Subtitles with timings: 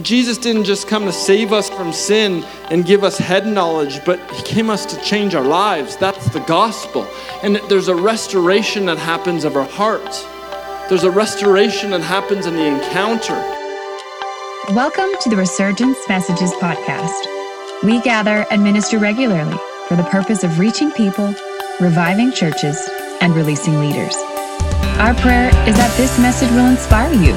[0.00, 4.18] Jesus didn't just come to save us from sin and give us head knowledge, but
[4.30, 5.96] He came us to change our lives.
[5.96, 7.06] That's the gospel.
[7.42, 10.24] And there's a restoration that happens of our hearts,
[10.88, 13.34] there's a restoration that happens in the encounter.
[14.74, 17.82] Welcome to the Resurgence Messages podcast.
[17.82, 21.34] We gather and minister regularly for the purpose of reaching people,
[21.80, 22.88] reviving churches,
[23.20, 24.16] and releasing leaders.
[24.96, 27.34] Our prayer is that this message will inspire you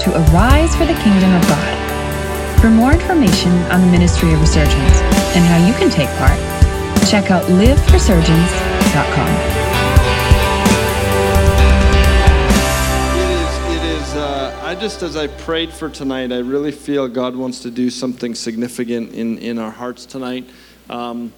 [0.00, 1.69] to arise for the kingdom of God.
[2.60, 5.00] For more information on the Ministry of Resurgence
[5.34, 6.38] and how you can take part,
[7.08, 9.30] check out liveresurgence.com.
[13.16, 17.08] It is, it is, uh, I just, as I prayed for tonight, I really feel
[17.08, 20.46] God wants to do something significant in, in our hearts tonight.
[20.90, 21.32] Um,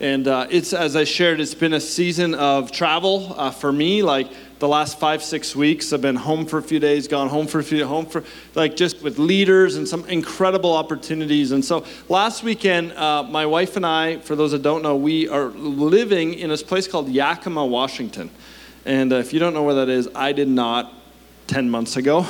[0.00, 4.02] and uh, it's, as I shared, it's been a season of travel uh, for me.
[4.02, 7.48] Like the last five, six weeks, I've been home for a few days, gone home
[7.48, 8.22] for a few, home for,
[8.54, 11.50] like just with leaders and some incredible opportunities.
[11.50, 15.28] And so last weekend, uh, my wife and I, for those that don't know, we
[15.28, 18.30] are living in this place called Yakima, Washington.
[18.84, 20.94] And uh, if you don't know where that is, I did not
[21.52, 22.26] 10 months ago.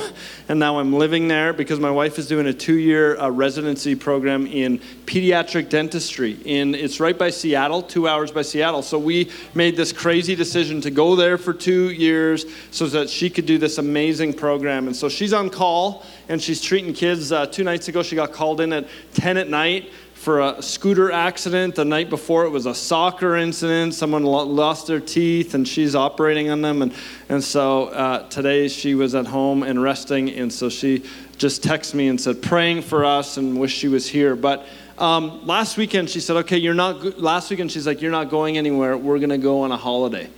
[0.49, 3.95] And now I'm living there because my wife is doing a two year uh, residency
[3.95, 6.37] program in pediatric dentistry.
[6.43, 8.81] In, it's right by Seattle, two hours by Seattle.
[8.81, 13.29] So we made this crazy decision to go there for two years so that she
[13.29, 14.87] could do this amazing program.
[14.87, 17.31] And so she's on call and she's treating kids.
[17.31, 19.89] Uh, two nights ago, she got called in at 10 at night
[20.23, 21.75] for a scooter accident.
[21.75, 23.93] The night before, it was a soccer incident.
[23.93, 26.81] Someone lost their teeth, and she's operating on them.
[26.81, 26.93] And,
[27.27, 31.03] and so uh, today she was at home and resting, and so she
[31.37, 34.37] just texted me and said, praying for us and wish she was here.
[34.37, 34.65] But
[34.97, 37.11] um, last weekend, she said, okay, you're not, go-.
[37.17, 38.95] last weekend, she's like, you're not going anywhere.
[38.95, 40.29] We're going to go on a holiday.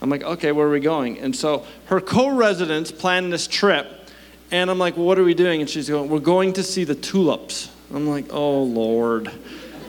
[0.00, 1.18] I'm like, okay, where are we going?
[1.18, 3.88] And so her co residents planned this trip.
[4.52, 5.62] And I'm like, well, what are we doing?
[5.62, 7.70] And she's going, we're going to see the tulips.
[7.94, 9.30] I'm like, oh Lord,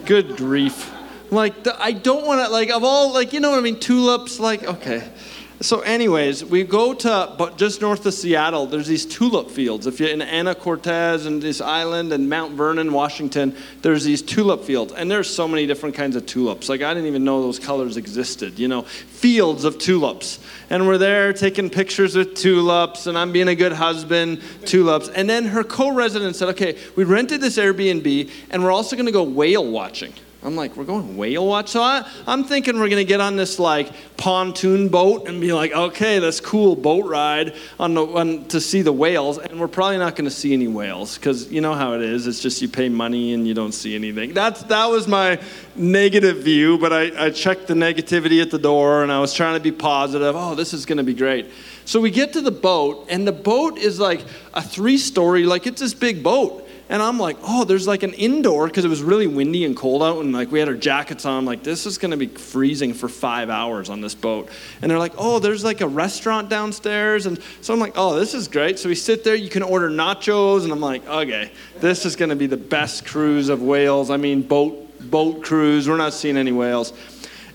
[0.04, 0.92] good grief.
[1.30, 3.80] Like, the, I don't want to, like, of all, like, you know what I mean?
[3.80, 5.10] Tulips, like, okay.
[5.60, 9.86] So, anyways, we go to, but just north of Seattle, there's these tulip fields.
[9.86, 14.92] If you're in Anacortes and this island and Mount Vernon, Washington, there's these tulip fields.
[14.92, 16.68] And there's so many different kinds of tulips.
[16.68, 20.40] Like, I didn't even know those colors existed, you know, fields of tulips.
[20.70, 25.08] And we're there taking pictures with tulips, and I'm being a good husband, tulips.
[25.08, 29.06] And then her co resident said, okay, we rented this Airbnb, and we're also going
[29.06, 30.14] to go whale watching.
[30.44, 31.70] I'm like, we're going whale watch.
[31.70, 35.72] So I, am thinking we're gonna get on this like pontoon boat and be like,
[35.72, 39.96] okay, this cool boat ride on, the, on to see the whales, and we're probably
[39.96, 42.26] not gonna see any whales because you know how it is.
[42.26, 44.34] It's just you pay money and you don't see anything.
[44.34, 45.40] That's that was my
[45.76, 49.54] negative view, but I, I checked the negativity at the door and I was trying
[49.54, 50.36] to be positive.
[50.36, 51.50] Oh, this is gonna be great.
[51.86, 55.80] So we get to the boat, and the boat is like a three-story, like it's
[55.80, 56.63] this big boat.
[56.88, 60.02] And I'm like, oh, there's like an indoor because it was really windy and cold
[60.02, 61.44] out, and like we had our jackets on.
[61.44, 64.50] Like, this is gonna be freezing for five hours on this boat.
[64.82, 68.34] And they're like, oh, there's like a restaurant downstairs, and so I'm like, oh, this
[68.34, 68.78] is great.
[68.78, 69.34] So we sit there.
[69.34, 71.50] You can order nachos, and I'm like, okay,
[71.80, 74.10] this is gonna be the best cruise of whales.
[74.10, 74.80] I mean, boat
[75.10, 75.88] boat cruise.
[75.88, 76.92] We're not seeing any whales.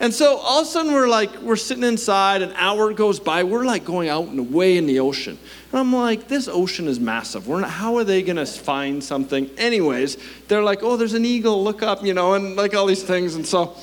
[0.02, 3.44] And so all of a sudden we're like, we're sitting inside, an hour goes by,
[3.44, 5.38] we're like going out and way in the ocean.
[5.72, 7.48] And I'm like, this ocean is massive.
[7.48, 9.50] We're not, how are they gonna find something?
[9.58, 10.18] Anyways,
[10.48, 13.36] they're like, oh, there's an eagle, look up, you know, and like all these things.
[13.36, 13.76] And so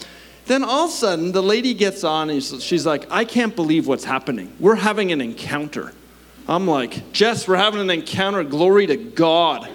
[0.47, 3.87] then all of a sudden the lady gets on and she's like, I can't believe
[3.87, 4.55] what's happening.
[4.59, 5.93] We're having an encounter.
[6.49, 8.45] I'm like, Jess, we're having an encounter.
[8.45, 9.69] Glory to God.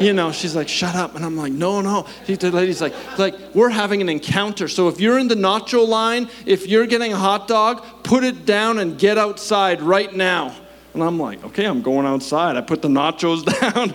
[0.00, 1.14] You know, she's like, shut up.
[1.14, 2.06] And I'm like, no, no.
[2.26, 4.66] The lady's like, like, we're having an encounter.
[4.66, 8.44] So if you're in the nacho line, if you're getting a hot dog, put it
[8.44, 10.54] down and get outside right now.
[10.94, 12.56] And I'm like, okay, I'm going outside.
[12.56, 13.92] I put the nachos down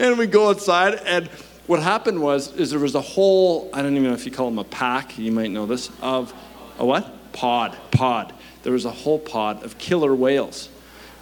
[0.00, 0.94] and we go outside.
[1.06, 1.28] And
[1.66, 4.50] what happened was, is there was a whole, I don't even know if you call
[4.50, 6.34] them a pack, you might know this, of
[6.78, 7.32] a what?
[7.32, 8.34] Pod, pod.
[8.62, 10.68] There was a whole pod of killer whales.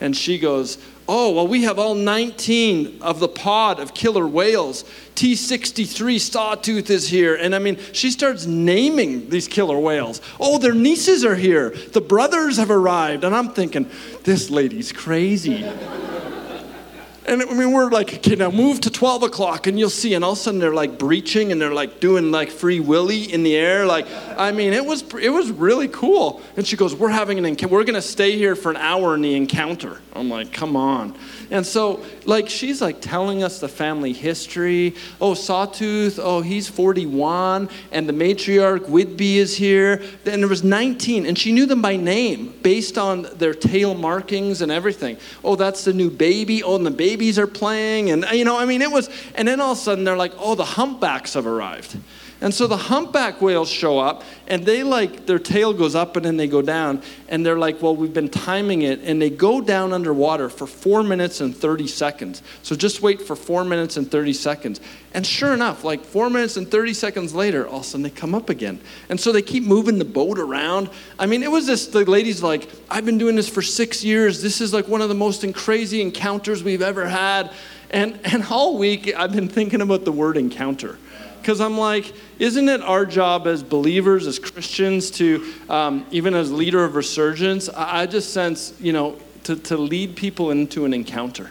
[0.00, 0.78] And she goes,
[1.12, 4.84] Oh, well, we have all 19 of the pod of killer whales.
[5.16, 7.34] T63 Sawtooth is here.
[7.34, 10.20] And I mean, she starts naming these killer whales.
[10.38, 11.70] Oh, their nieces are here.
[11.70, 13.24] The brothers have arrived.
[13.24, 13.90] And I'm thinking,
[14.22, 15.68] this lady's crazy.
[17.26, 20.14] And I mean, we're like, okay, now move to 12 o'clock and you'll see.
[20.14, 23.30] And all of a sudden they're like breaching and they're like doing like free willy
[23.30, 23.84] in the air.
[23.84, 24.06] Like,
[24.38, 26.40] I mean, it was, it was really cool.
[26.56, 27.74] And she goes, we're having an encounter.
[27.74, 30.00] We're going to stay here for an hour in the encounter.
[30.14, 31.14] I'm like, come on.
[31.50, 34.94] And so Like she's like telling us the family history.
[35.20, 40.00] Oh, Sawtooth, oh, he's 41, and the matriarch Whitby is here.
[40.22, 44.62] Then there was 19, and she knew them by name based on their tail markings
[44.62, 45.16] and everything.
[45.42, 46.62] Oh, that's the new baby.
[46.62, 49.10] Oh, and the babies are playing, and you know, I mean, it was.
[49.34, 51.98] And then all of a sudden they're like, oh, the humpbacks have arrived.
[52.42, 56.24] And so the humpback whales show up and they like, their tail goes up and
[56.24, 57.02] then they go down.
[57.28, 59.00] And they're like, well, we've been timing it.
[59.02, 62.42] And they go down underwater for four minutes and 30 seconds.
[62.62, 64.80] So just wait for four minutes and 30 seconds.
[65.12, 68.10] And sure enough, like four minutes and 30 seconds later, all of a sudden they
[68.10, 68.80] come up again.
[69.10, 70.88] And so they keep moving the boat around.
[71.18, 74.40] I mean, it was this, the lady's like, I've been doing this for six years.
[74.40, 77.52] This is like one of the most crazy encounters we've ever had.
[77.90, 80.96] And, and all week I've been thinking about the word encounter
[81.40, 86.52] because I'm like, isn't it our job as believers, as Christians, to, um, even as
[86.52, 91.50] leader of resurgence, I, just sense, you know, to, to lead people into an encounter.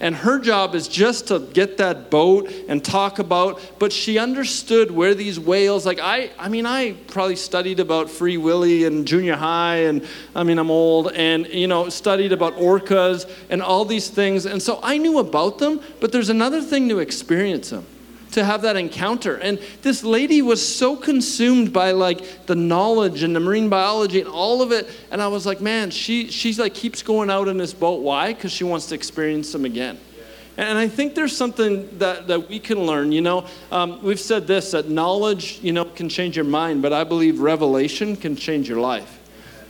[0.00, 4.90] And her job is just to get that boat and talk about, but she understood
[4.90, 9.36] where these whales, like I, I mean, I probably studied about Free Willy in junior
[9.36, 14.10] high, and I mean, I'm old, and, you know, studied about orcas and all these
[14.10, 14.44] things.
[14.44, 17.86] And so I knew about them, but there's another thing to experience them
[18.34, 19.36] to have that encounter.
[19.36, 24.28] And this lady was so consumed by like the knowledge and the marine biology and
[24.28, 24.88] all of it.
[25.10, 28.02] And I was like, man, she she's like keeps going out in this boat.
[28.02, 28.32] Why?
[28.32, 29.98] Because she wants to experience them again.
[30.56, 33.10] And I think there's something that, that we can learn.
[33.10, 36.92] You know, um, we've said this that knowledge, you know, can change your mind, but
[36.92, 39.20] I believe revelation can change your life.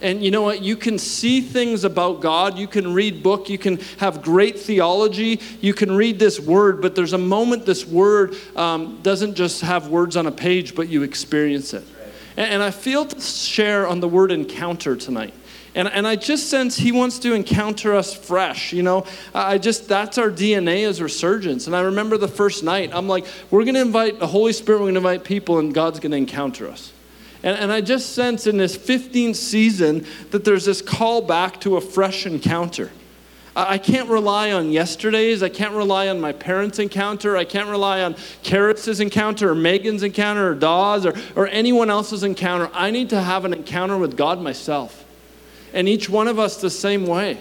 [0.04, 0.60] And you know what?
[0.60, 2.58] You can see things about God.
[2.58, 3.48] You can read book.
[3.48, 5.40] You can have great theology.
[5.62, 9.88] You can read this word, but there's a moment this word um, doesn't just have
[9.88, 11.84] words on a page, but you experience it.
[12.36, 15.32] And, and I feel to share on the word encounter tonight.
[15.74, 18.74] And, and I just sense he wants to encounter us fresh.
[18.74, 21.66] You know, I just, that's our DNA as resurgence.
[21.66, 24.80] And I remember the first night, I'm like, we're going to invite the Holy Spirit,
[24.80, 26.93] we're going to invite people, and God's going to encounter us.
[27.44, 31.76] And, and I just sense in this 15th season that there's this call back to
[31.76, 32.90] a fresh encounter.
[33.54, 35.40] I can't rely on yesterday's.
[35.40, 37.36] I can't rely on my parents' encounter.
[37.36, 42.24] I can't rely on Karis's encounter or Megan's encounter or Dawes or, or anyone else's
[42.24, 42.68] encounter.
[42.72, 45.04] I need to have an encounter with God myself.
[45.72, 47.38] And each one of us the same way.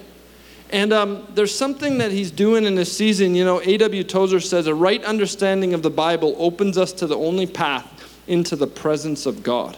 [0.70, 3.34] And um, there's something that he's doing in this season.
[3.34, 4.04] You know, A.W.
[4.04, 8.56] Tozer says a right understanding of the Bible opens us to the only path into
[8.56, 9.78] the presence of God.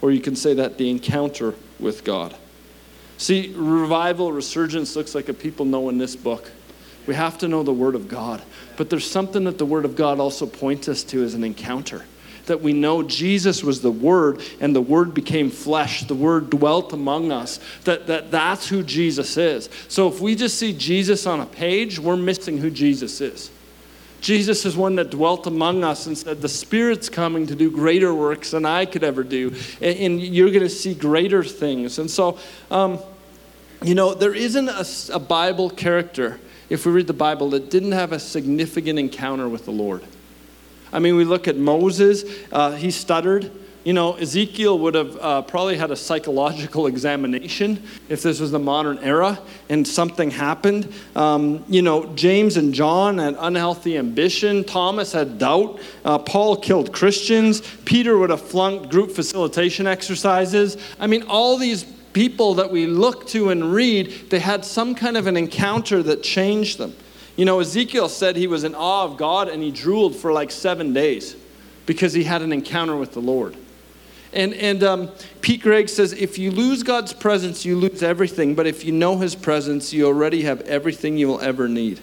[0.00, 2.34] Or you can say that the encounter with God.
[3.18, 6.50] See, revival, resurgence looks like a people know in this book.
[7.06, 8.42] We have to know the Word of God.
[8.76, 12.04] But there's something that the Word of God also points us to as an encounter.
[12.46, 16.04] That we know Jesus was the Word and the Word became flesh.
[16.04, 17.58] The Word dwelt among us.
[17.84, 19.70] That, that that's who Jesus is.
[19.88, 23.50] So if we just see Jesus on a page, we're missing who Jesus is.
[24.26, 28.12] Jesus is one that dwelt among us and said, The Spirit's coming to do greater
[28.12, 29.54] works than I could ever do.
[29.80, 32.00] And, and you're going to see greater things.
[32.00, 32.36] And so,
[32.68, 32.98] um,
[33.84, 34.84] you know, there isn't a,
[35.14, 39.64] a Bible character, if we read the Bible, that didn't have a significant encounter with
[39.64, 40.02] the Lord.
[40.92, 43.52] I mean, we look at Moses, uh, he stuttered.
[43.86, 48.58] You know, Ezekiel would have uh, probably had a psychological examination if this was the
[48.58, 49.38] modern era
[49.68, 50.92] and something happened.
[51.14, 54.64] Um, you know, James and John had unhealthy ambition.
[54.64, 55.78] Thomas had doubt.
[56.04, 57.60] Uh, Paul killed Christians.
[57.84, 60.76] Peter would have flunked group facilitation exercises.
[60.98, 65.16] I mean, all these people that we look to and read, they had some kind
[65.16, 66.92] of an encounter that changed them.
[67.36, 70.50] You know, Ezekiel said he was in awe of God and he drooled for like
[70.50, 71.36] seven days
[71.86, 73.56] because he had an encounter with the Lord.
[74.36, 78.54] And, and um, Pete Greig says if you lose God's presence, you lose everything.
[78.54, 82.00] But if you know His presence, you already have everything you will ever need.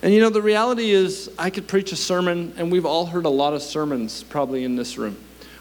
[0.00, 3.26] And you know, the reality is, I could preach a sermon, and we've all heard
[3.26, 5.18] a lot of sermons probably in this room.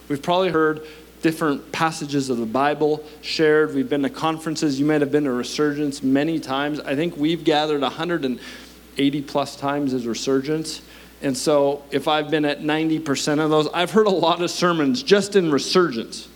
[0.08, 0.88] We've probably heard
[1.22, 3.76] different passages of the Bible shared.
[3.76, 4.80] We've been to conferences.
[4.80, 6.80] You might have been to Resurgence many times.
[6.80, 10.82] I think we've gathered 180 plus times as Resurgence.
[11.26, 15.02] And so, if I've been at 90% of those, I've heard a lot of sermons
[15.02, 16.28] just in resurgence.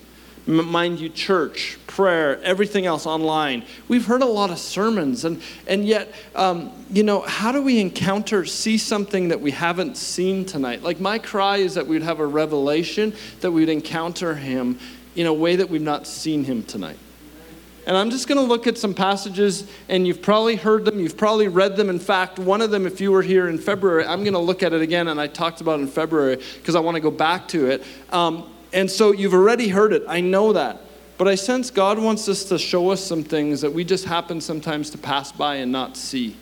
[0.48, 3.66] Mind you, church, prayer, everything else online.
[3.88, 7.80] We've heard a lot of sermons, and, and yet, um, you know, how do we
[7.80, 10.82] encounter, see something that we haven't seen tonight?
[10.82, 14.80] Like, my cry is that we'd have a revelation, that we'd encounter Him
[15.16, 16.98] in a way that we've not seen Him tonight.
[17.90, 21.18] And I'm just going to look at some passages, and you've probably heard them, you've
[21.18, 21.90] probably read them.
[21.90, 24.62] In fact, one of them, if you were here in February, I'm going to look
[24.62, 27.48] at it again, and I talked about in February because I want to go back
[27.48, 27.84] to it.
[28.12, 30.82] Um, and so you've already heard it, I know that.
[31.18, 34.40] But I sense God wants us to show us some things that we just happen
[34.40, 36.38] sometimes to pass by and not see.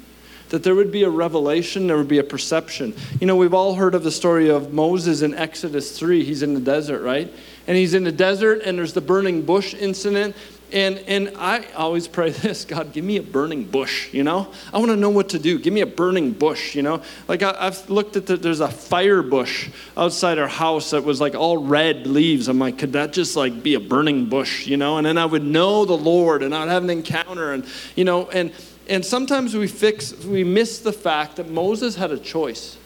[0.49, 2.93] that there would be a revelation, there would be a perception.
[3.19, 6.23] You know, we've all heard of the story of Moses in Exodus 3.
[6.23, 7.33] He's in the desert, right?
[7.67, 10.35] And he's in the desert, and there's the burning bush incident.
[10.71, 14.51] And, and I always pray this God, give me a burning bush, you know?
[14.73, 15.57] I want to know what to do.
[15.59, 17.01] Give me a burning bush, you know?
[17.27, 21.21] Like I, have looked at the, there's a fire bush outside our house that was
[21.21, 22.47] like all red leaves.
[22.47, 24.97] I'm like, could that just like be a burning bush, you know?
[24.97, 28.29] And then I would know the Lord and I'd have an encounter and, you know,
[28.29, 28.51] and,
[28.89, 32.77] and sometimes we fix, we miss the fact that Moses had a choice.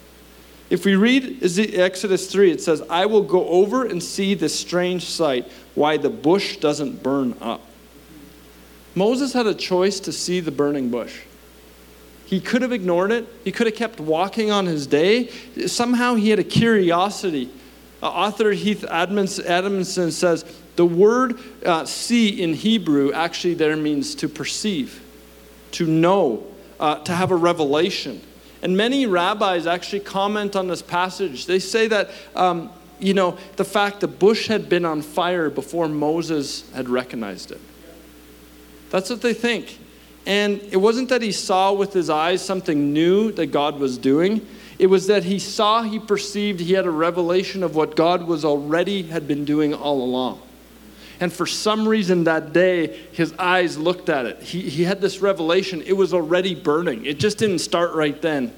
[0.70, 5.04] If we read Exodus 3, it says, I will go over and see this strange
[5.04, 7.62] sight, why the bush doesn't burn up.
[8.96, 11.22] Moses had a choice to see the burning bush.
[12.26, 15.28] He could have ignored it, he could have kept walking on his day.
[15.68, 17.50] Somehow he had a curiosity.
[18.02, 20.46] Uh, author Heath Adamson says,
[20.76, 25.02] the word uh, see in Hebrew actually there means to perceive
[25.72, 26.46] to know,
[26.80, 28.22] uh, to have a revelation.
[28.62, 31.46] And many rabbis actually comment on this passage.
[31.46, 35.88] They say that, um, you know, the fact the bush had been on fire before
[35.88, 37.60] Moses had recognized it.
[38.92, 39.80] That's what they think.
[40.26, 44.46] And it wasn't that he saw with his eyes something new that God was doing.
[44.78, 48.46] It was that he saw, he perceived, he had a revelation of what God was
[48.46, 50.42] already had been doing all along.
[51.20, 54.42] And for some reason that day, his eyes looked at it.
[54.42, 55.84] He, he had this revelation.
[55.84, 58.54] It was already burning, it just didn't start right then.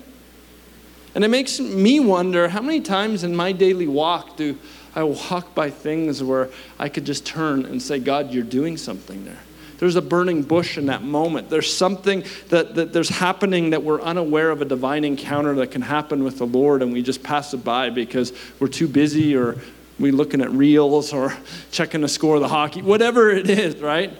[1.15, 4.57] And it makes me wonder how many times in my daily walk do
[4.95, 9.25] I walk by things where I could just turn and say, God, you're doing something
[9.25, 9.39] there.
[9.83, 11.49] There's a burning bush in that moment.
[11.49, 15.81] There's something that, that there's happening that we're unaware of a divine encounter that can
[15.81, 19.57] happen with the Lord, and we just pass it by because we're too busy or
[19.99, 21.35] we looking at reels or
[21.71, 24.13] checking the score of the hockey, whatever it is, right?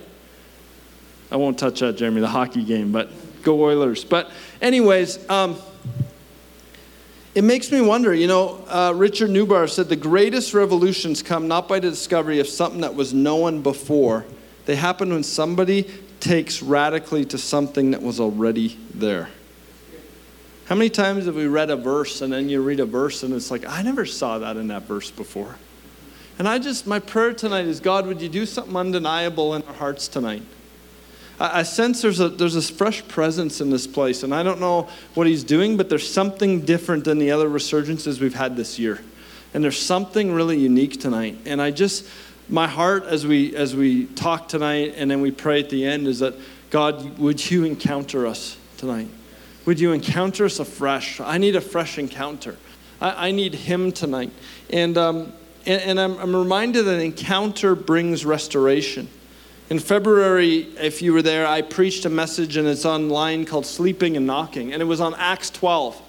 [1.32, 3.10] I won't touch that, Jeremy, the hockey game, but
[3.41, 4.03] go Oilers.
[4.03, 5.55] But, anyways, um,
[7.36, 8.13] it makes me wonder.
[8.13, 12.50] You know, uh, Richard Newbar said the greatest revolutions come not by the discovery of
[12.50, 14.25] something that was known before,
[14.65, 15.84] they happen when somebody
[16.20, 19.29] takes radically to something that was already there.
[20.65, 23.34] How many times have we read a verse and then you read a verse and
[23.34, 25.58] it's like, I never saw that in that verse before?
[26.39, 29.74] And I just, my prayer tonight is, God, would you do something undeniable in our
[29.74, 30.41] hearts tonight?
[31.39, 34.88] I, sense there's a, there's this fresh presence in this place, and I don't know
[35.15, 39.01] what he's doing, but there's something different than the other resurgences we've had this year.
[39.53, 41.38] And there's something really unique tonight.
[41.46, 42.08] And I just,
[42.50, 46.07] my heart as we, as we talk tonight and then we pray at the end
[46.07, 46.35] is that,
[46.69, 49.07] God, would you encounter us tonight?
[49.65, 51.19] Would you encounter us afresh?
[51.19, 52.57] I need a fresh encounter.
[53.00, 54.31] I, I need Him tonight.
[54.69, 55.33] And, um,
[55.65, 59.07] and, and I'm, I'm reminded that encounter brings restoration.
[59.69, 64.17] In February, if you were there, I preached a message and it's online called Sleeping
[64.17, 66.01] and Knocking, and it was on Acts 12.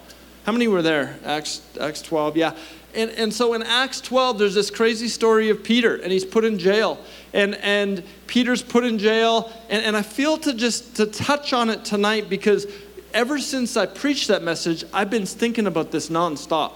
[0.44, 1.18] How many were there?
[1.24, 2.56] Acts, Acts 12, yeah.
[2.94, 6.44] And, and so in Acts 12, there's this crazy story of Peter, and he's put
[6.44, 6.98] in jail.
[7.32, 11.70] And, and Peter's put in jail, and, and I feel to just to touch on
[11.70, 12.66] it tonight because
[13.12, 16.72] ever since I preached that message, I've been thinking about this nonstop.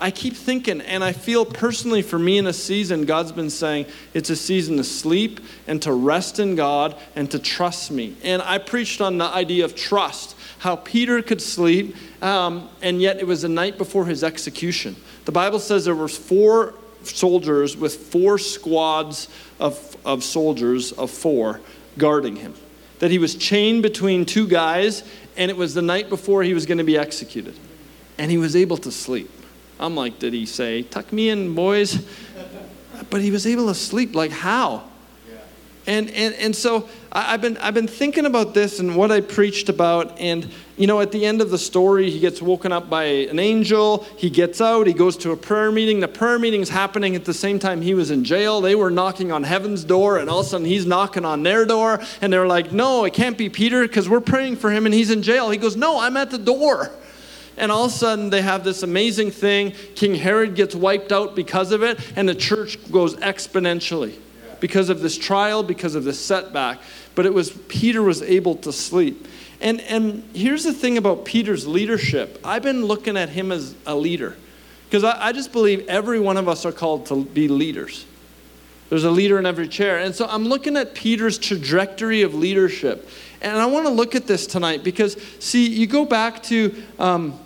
[0.00, 3.86] I keep thinking, and I feel personally for me in a season, God's been saying
[4.14, 8.16] it's a season to sleep and to rest in God and to trust me.
[8.22, 13.18] And I preached on the idea of trust, how Peter could sleep, um, and yet
[13.18, 14.96] it was the night before his execution.
[15.24, 16.74] The Bible says there were four
[17.04, 19.28] soldiers with four squads
[19.60, 21.60] of, of soldiers of four
[21.96, 22.54] guarding him.
[22.98, 25.04] That he was chained between two guys,
[25.36, 27.54] and it was the night before he was going to be executed.
[28.18, 29.30] And he was able to sleep.
[29.78, 32.04] I'm like, did he say, tuck me in, boys?
[33.10, 34.16] But he was able to sleep.
[34.16, 34.82] Like, how?
[35.86, 39.70] And, and, and so I've been, I've been thinking about this and what I preached
[39.70, 40.18] about.
[40.20, 40.46] And,
[40.76, 44.04] you know, at the end of the story, he gets woken up by an angel.
[44.18, 44.86] He gets out.
[44.86, 46.00] He goes to a prayer meeting.
[46.00, 48.60] The prayer meeting's happening at the same time he was in jail.
[48.60, 51.64] They were knocking on heaven's door, and all of a sudden he's knocking on their
[51.64, 52.00] door.
[52.20, 55.10] And they're like, no, it can't be Peter because we're praying for him and he's
[55.10, 55.48] in jail.
[55.48, 56.90] He goes, no, I'm at the door.
[57.56, 59.72] And all of a sudden, they have this amazing thing.
[59.96, 64.18] King Herod gets wiped out because of it, and the church goes exponentially
[64.60, 66.80] because of this trial, because of this setback.
[67.14, 69.26] But it was Peter was able to sleep.
[69.60, 73.94] And, and here's the thing about Peter's leadership I've been looking at him as a
[73.94, 74.36] leader
[74.88, 78.06] because I, I just believe every one of us are called to be leaders.
[78.88, 79.98] There's a leader in every chair.
[79.98, 83.08] And so I'm looking at Peter's trajectory of leadership.
[83.42, 87.38] And I want to look at this tonight because, see, you go back to, um,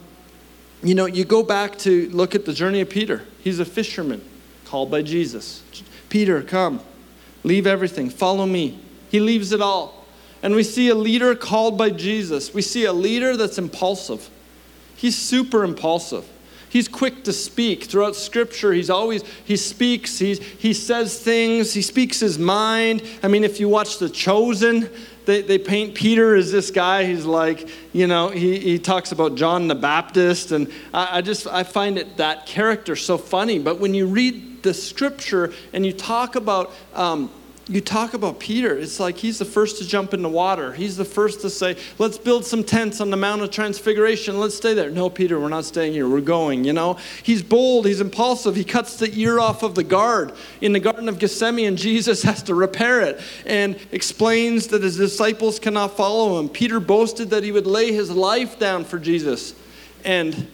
[0.85, 3.23] you know, you go back to look at the journey of Peter.
[3.41, 4.25] He's a fisherman
[4.67, 5.63] called by Jesus.
[6.09, 6.81] Peter, come.
[7.45, 8.11] Leave everything.
[8.11, 8.79] Follow me.
[9.11, 10.05] He leaves it all.
[10.43, 12.53] And we see a leader called by Jesus.
[12.53, 14.29] We see a leader that's impulsive.
[14.97, 16.29] He's super impulsive.
[16.69, 18.73] He's quick to speak throughout scripture.
[18.73, 23.03] He's always, he speaks, he's, he says things, he speaks his mind.
[23.23, 24.89] I mean, if you watch The Chosen,
[25.27, 27.05] they, they paint Peter as this guy.
[27.05, 30.51] He's like, you know, he, he talks about John the Baptist.
[30.51, 33.59] And I, I just, I find it, that character so funny.
[33.59, 37.31] But when you read the scripture and you talk about, um,
[37.69, 40.73] you talk about Peter, it's like he's the first to jump in the water.
[40.73, 44.41] He's the first to say, let's build some tents on the Mount of Transfiguration.
[44.41, 44.91] Let's stay there.
[44.91, 46.09] No, Peter, we're not staying here.
[46.09, 46.99] We're going, you know?
[47.23, 47.87] He's bold.
[47.87, 48.57] He's impulsive.
[48.57, 52.23] He cuts the ear off of the guard in the Garden of Gethsemane, and Jesus
[52.25, 56.49] has to repair it and explains that his disciples cannot follow him.
[56.49, 59.55] Peter boasted that he would lay his life down for Jesus.
[60.05, 60.49] And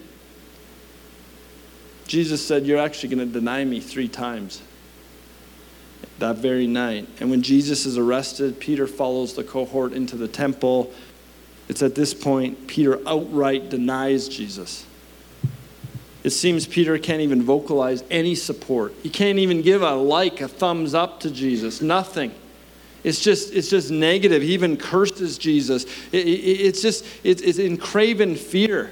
[2.09, 4.61] Jesus said, You're actually going to deny me three times
[6.19, 7.07] that very night.
[7.21, 10.93] And when Jesus is arrested, Peter follows the cohort into the temple.
[11.69, 14.85] It's at this point Peter outright denies Jesus.
[16.25, 18.93] It seems Peter can't even vocalize any support.
[19.03, 21.81] He can't even give a like, a thumbs up to Jesus.
[21.81, 22.35] Nothing.
[23.05, 24.43] It's just, it's just negative.
[24.43, 25.85] He even curses Jesus.
[26.11, 28.91] It, it, it's just, it, it's in craven fear.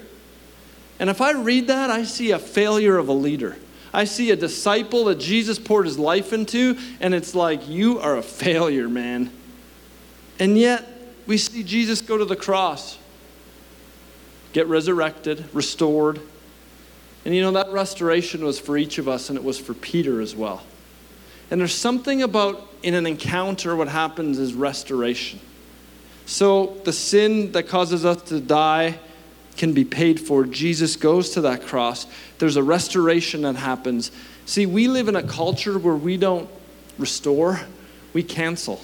[0.99, 3.57] And if I read that, I see a failure of a leader.
[3.93, 8.17] I see a disciple that Jesus poured his life into, and it's like, you are
[8.17, 9.31] a failure, man.
[10.39, 10.87] And yet,
[11.27, 12.99] we see Jesus go to the cross,
[14.53, 16.21] get resurrected, restored.
[17.25, 20.21] And you know, that restoration was for each of us, and it was for Peter
[20.21, 20.63] as well.
[21.51, 25.41] And there's something about in an encounter, what happens is restoration.
[26.27, 28.99] So the sin that causes us to die
[29.57, 30.45] can be paid for.
[30.45, 32.07] Jesus goes to that cross.
[32.39, 34.11] There's a restoration that happens.
[34.45, 36.49] See, we live in a culture where we don't
[36.99, 37.61] restore,
[38.13, 38.81] we cancel.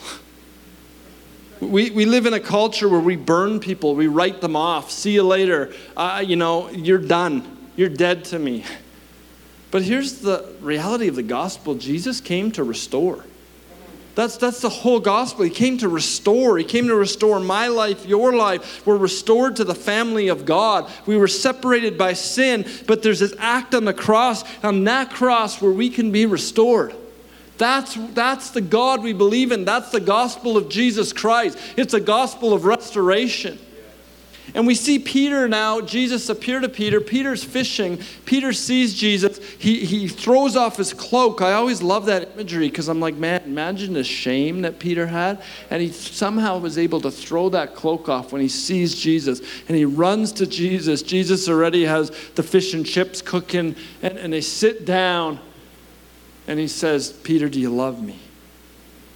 [1.60, 4.90] We, we live in a culture where we burn people, we write them off.
[4.90, 5.72] See you later.
[5.96, 7.70] Uh, you know, you're done.
[7.76, 8.64] You're dead to me.
[9.70, 13.24] But here's the reality of the gospel Jesus came to restore.
[14.14, 15.44] That's, that's the whole gospel.
[15.44, 16.58] He came to restore.
[16.58, 18.86] He came to restore my life, your life.
[18.86, 20.90] We're restored to the family of God.
[21.06, 25.62] We were separated by sin, but there's this act on the cross, on that cross,
[25.62, 26.94] where we can be restored.
[27.56, 29.64] That's, that's the God we believe in.
[29.64, 31.56] That's the gospel of Jesus Christ.
[31.76, 33.58] It's a gospel of restoration.
[34.54, 37.00] And we see Peter now, Jesus appear to Peter.
[37.00, 37.98] Peter's fishing.
[38.26, 39.38] Peter sees Jesus.
[39.58, 41.40] He, he throws off his cloak.
[41.40, 45.42] I always love that imagery because I'm like, man, imagine the shame that Peter had.
[45.70, 49.40] And he somehow was able to throw that cloak off when he sees Jesus.
[49.68, 51.02] And he runs to Jesus.
[51.02, 53.74] Jesus already has the fish and chips cooking.
[54.02, 55.40] And, and they sit down.
[56.46, 58.18] And he says, Peter, do you love me?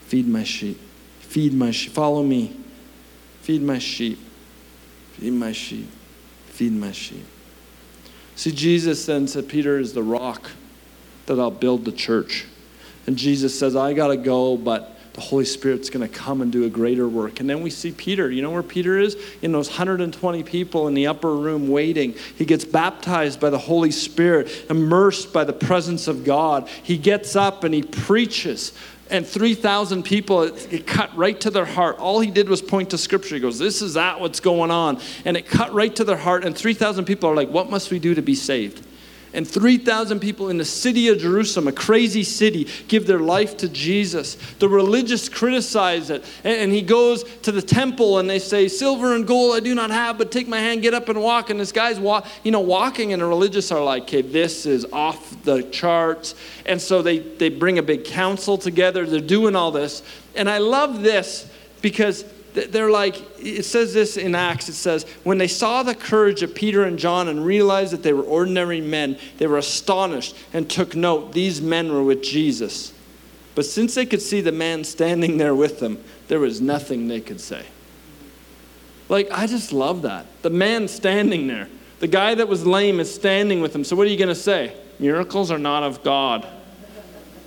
[0.06, 0.80] Feed my sheep.
[1.20, 1.92] Feed my sheep.
[1.92, 2.56] Follow me.
[3.42, 4.20] Feed my sheep.
[5.18, 5.88] Feed my sheep.
[6.46, 7.24] Feed my sheep.
[8.35, 10.50] See, Jesus then said, Peter is the rock
[11.24, 12.44] that I'll build the church.
[13.07, 16.52] And Jesus says, I got to go, but the Holy Spirit's going to come and
[16.52, 17.40] do a greater work.
[17.40, 18.31] And then we see Peter.
[18.31, 19.16] You know where Peter is?
[19.40, 22.14] In those 120 people in the upper room waiting.
[22.37, 26.68] He gets baptized by the Holy Spirit, immersed by the presence of God.
[26.83, 28.74] He gets up and he preaches
[29.11, 31.99] and 3,000 people, it, it, cut right to their heart.
[31.99, 33.37] All he did was point to scripture.
[33.37, 35.01] He goes, This is that, what's going on.
[35.25, 36.45] And it cut right to their heart.
[36.45, 38.85] And 3,000 people are like, What must we do to be saved?
[39.37, 43.68] And 3,000 people in the city of Jerusalem, a crazy city, give their life to
[43.68, 44.37] Jesus.
[44.59, 46.25] The religious criticize it.
[46.42, 49.90] And he goes to the temple and they say, Silver and gold I do not
[49.90, 51.51] have, but take my hand, get up and walk.
[51.51, 54.87] And this guy's walk, you know, walking, and the religious are like, okay, this is
[54.87, 56.35] off the charts.
[56.64, 59.05] And so they, they bring a big council together.
[59.05, 60.03] They're doing all this.
[60.35, 61.46] And I love this
[61.83, 62.25] because
[62.57, 66.55] they're like, it says this in Acts, it says, when they saw the courage of
[66.55, 70.97] Peter and John and realized that they were ordinary men, they were astonished and took
[70.97, 72.95] note these men were with Jesus.
[73.55, 77.21] But since they could see the man standing there with them, there was nothing they
[77.21, 77.66] could say.
[79.09, 80.27] Like, I just love that.
[80.42, 81.69] The man standing there,
[82.01, 83.85] the guy that was lame is standing with him.
[83.85, 84.75] So, what are you going to say?
[84.99, 86.47] Miracles are not of God.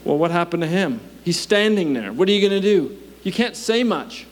[0.06, 1.02] Well, what happened to him?
[1.24, 2.14] He's standing there.
[2.14, 2.98] What are you going to do?
[3.24, 4.26] You can't say much.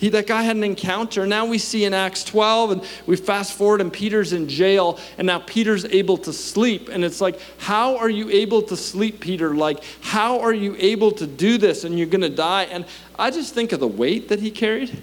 [0.00, 1.26] He, that guy had an encounter.
[1.26, 5.26] Now we see in Acts 12, and we fast forward, and Peter's in jail, and
[5.26, 6.88] now Peter's able to sleep.
[6.88, 9.54] And it's like, how are you able to sleep, Peter?
[9.54, 11.84] Like, how are you able to do this?
[11.84, 12.62] And you're going to die.
[12.62, 12.86] And
[13.18, 15.02] I just think of the weight that he carried.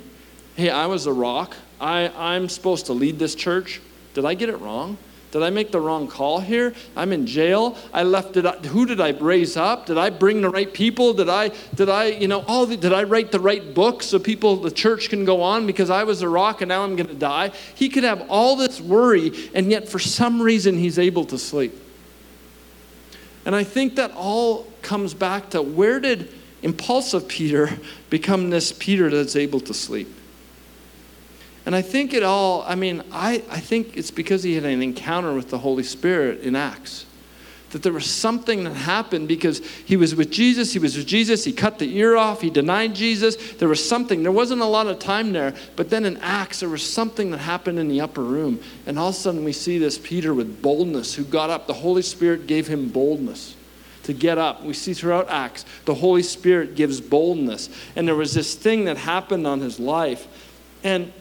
[0.55, 1.55] Hey, I was a rock.
[1.79, 3.79] I, I'm supposed to lead this church.
[4.15, 4.97] Did I get it wrong?
[5.37, 6.73] Did I make the wrong call here?
[6.95, 7.77] I'm in jail.
[7.93, 8.45] I left it.
[8.47, 8.65] Up.
[8.65, 9.85] Who did I raise up?
[9.85, 11.13] Did I bring the right people?
[11.13, 14.17] Did I, did I, you know, all the, did I write the right book so
[14.17, 17.09] people, the church can go on because I was a rock and now I'm going
[17.09, 17.51] to die?
[17.75, 21.79] He could have all this worry, and yet for some reason he's able to sleep.
[23.45, 27.77] And I think that all comes back to where did impulsive Peter
[28.09, 30.11] become this Peter that's able to sleep?
[31.67, 34.81] And I think it all, I mean, I, I think it's because he had an
[34.81, 37.05] encounter with the Holy Spirit in Acts.
[37.71, 41.43] That there was something that happened because he was with Jesus, he was with Jesus,
[41.43, 43.35] he cut the ear off, he denied Jesus.
[43.55, 46.69] There was something, there wasn't a lot of time there, but then in Acts, there
[46.69, 48.61] was something that happened in the upper room.
[48.85, 51.67] And all of a sudden, we see this Peter with boldness who got up.
[51.67, 53.57] The Holy Spirit gave him boldness
[54.03, 54.63] to get up.
[54.63, 57.69] We see throughout Acts, the Holy Spirit gives boldness.
[57.97, 60.29] And there was this thing that happened on his life.
[60.81, 61.11] And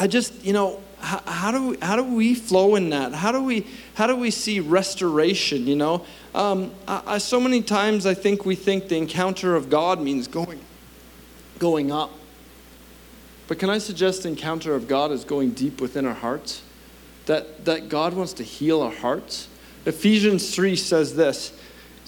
[0.00, 3.12] I just, you know, how, how, do we, how do we flow in that?
[3.12, 6.06] How do we, how do we see restoration, you know?
[6.34, 10.26] Um, I, I, so many times I think we think the encounter of God means
[10.26, 10.58] going,
[11.58, 12.12] going up.
[13.46, 16.62] But can I suggest the encounter of God is going deep within our hearts?
[17.26, 19.48] That, that God wants to heal our hearts?
[19.84, 21.52] Ephesians 3 says this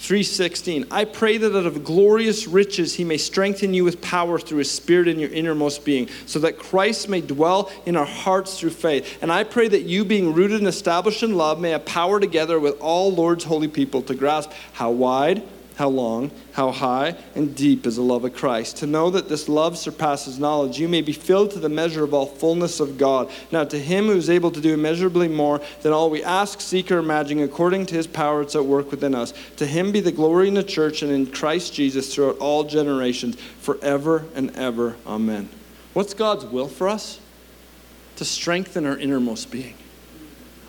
[0.02, 4.58] 3:16 I pray that out of glorious riches he may strengthen you with power through
[4.58, 8.70] his spirit in your innermost being so that Christ may dwell in our hearts through
[8.70, 9.18] faith.
[9.22, 12.58] And I pray that you being rooted and established in love may have power together
[12.58, 15.42] with all Lord's holy people to grasp how wide
[15.76, 18.78] how long, how high, and deep is the love of Christ.
[18.78, 22.14] To know that this love surpasses knowledge, you may be filled to the measure of
[22.14, 23.30] all fullness of God.
[23.50, 26.90] Now, to him who is able to do immeasurably more than all we ask, seek,
[26.90, 30.12] or imagine, according to his power that's at work within us, to him be the
[30.12, 34.96] glory in the church and in Christ Jesus throughout all generations, forever and ever.
[35.06, 35.48] Amen.
[35.94, 37.20] What's God's will for us?
[38.16, 39.74] To strengthen our innermost being.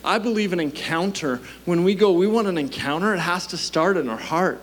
[0.06, 3.96] I believe an encounter, when we go, we want an encounter, it has to start
[3.96, 4.62] in our heart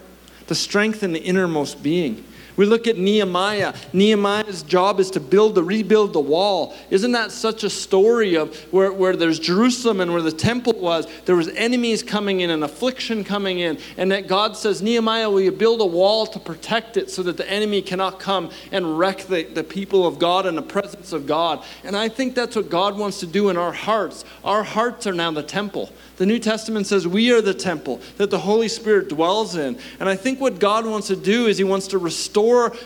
[0.50, 2.24] to strengthen the innermost being.
[2.61, 3.73] We look at Nehemiah.
[3.94, 6.77] Nehemiah's job is to build, to rebuild the wall.
[6.90, 11.07] Isn't that such a story of where, where there's Jerusalem and where the temple was?
[11.25, 15.40] There was enemies coming in and affliction coming in, and that God says, Nehemiah, will
[15.40, 19.20] you build a wall to protect it so that the enemy cannot come and wreck
[19.20, 21.64] the, the people of God and the presence of God?
[21.83, 24.27] And I think that's what God wants to do in our hearts.
[24.44, 25.88] Our hearts are now the temple.
[26.18, 29.79] The New Testament says we are the temple that the Holy Spirit dwells in.
[29.99, 31.99] And I think what God wants to do is He wants to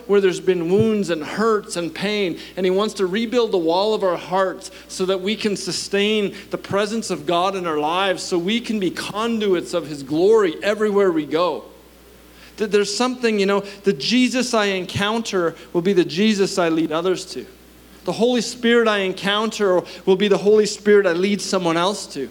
[0.07, 2.39] where there's been wounds and hurts and pain.
[2.57, 6.35] And He wants to rebuild the wall of our hearts so that we can sustain
[6.51, 10.55] the presence of God in our lives, so we can be conduits of His glory
[10.63, 11.65] everywhere we go.
[12.57, 16.93] That there's something, you know, the Jesus I encounter will be the Jesus I lead
[16.93, 17.47] others to.
[18.05, 22.31] The Holy Spirit I encounter will be the Holy Spirit I lead someone else to.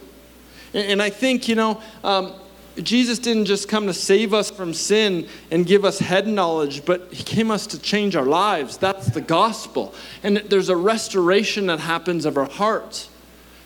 [0.73, 2.33] And I think, you know, um,
[2.81, 7.13] Jesus didn't just come to save us from sin and give us head knowledge, but
[7.13, 8.77] He came us to change our lives.
[8.77, 9.93] That's the gospel.
[10.23, 13.09] And there's a restoration that happens of our hearts,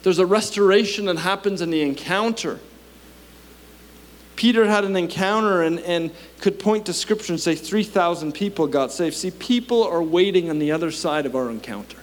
[0.04, 2.60] there's a restoration that happens in the encounter.
[4.36, 8.92] Peter had an encounter and, and could point to scripture and say 3,000 people got
[8.92, 9.16] saved.
[9.16, 11.98] See, people are waiting on the other side of our encounter.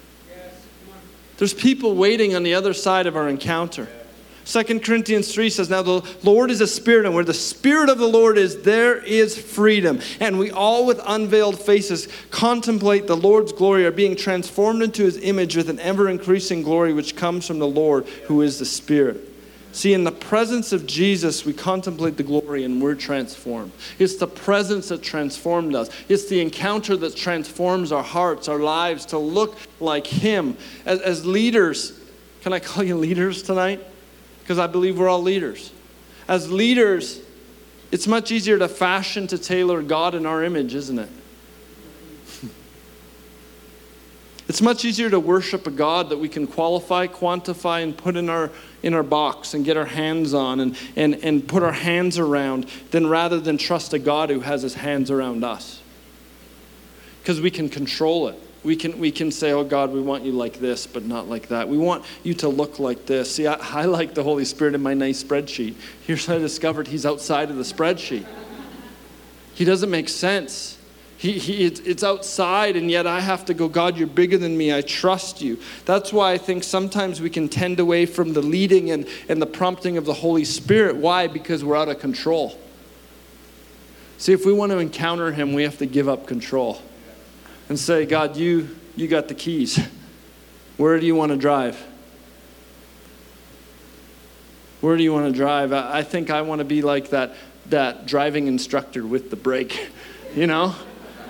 [1.37, 3.89] There's people waiting on the other side of our encounter.
[4.45, 7.99] Second Corinthians 3 says, Now the Lord is a spirit, and where the spirit of
[7.99, 10.01] the Lord is, there is freedom.
[10.21, 15.17] And we all, with unveiled faces, contemplate the Lord's glory, are being transformed into his
[15.17, 19.31] image with an ever increasing glory which comes from the Lord, who is the Spirit.
[19.73, 23.73] See, in the presence of Jesus, we contemplate the glory and we're transformed.
[23.99, 25.91] It's the presence that transformed us.
[26.09, 30.57] It's the encounter that transforms our hearts, our lives to look like Him.
[30.87, 31.99] As, as leaders,
[32.43, 33.85] can I call you leaders tonight?
[34.45, 35.73] Because I believe we're all leaders.
[36.29, 37.23] As leaders,
[37.91, 41.09] it's much easier to fashion, to tailor God in our image, isn't it?
[44.47, 48.29] It's much easier to worship a God that we can qualify, quantify, and put in
[48.29, 48.51] our,
[48.83, 52.67] in our box and get our hands on and, and, and put our hands around
[52.91, 55.81] than rather than trust a God who has his hands around us.
[57.23, 58.39] Because we can control it.
[58.65, 61.49] We can, we can say, oh God, we want you like this, but not like
[61.49, 61.69] that.
[61.69, 63.35] We want you to look like this.
[63.35, 65.75] See, I, I like the Holy Spirit in my nice spreadsheet.
[66.07, 68.27] Here's what I discovered He's outside of the spreadsheet.
[69.53, 70.79] He doesn't make sense.
[71.19, 74.75] He, he, it's outside, and yet I have to go, God, you're bigger than me.
[74.75, 75.59] I trust you.
[75.85, 79.47] That's why I think sometimes we can tend away from the leading and, and the
[79.47, 80.97] prompting of the Holy Spirit.
[80.97, 81.27] Why?
[81.27, 82.59] Because we're out of control.
[84.19, 86.81] See, if we want to encounter Him, we have to give up control
[87.69, 89.81] and say, God, you, you got the keys.
[90.77, 91.81] Where do you want to drive?
[94.81, 95.73] Where do you want to drive?
[95.73, 97.35] I, I think I want to be like that,
[97.67, 99.89] that driving instructor with the brake,
[100.35, 100.75] you know?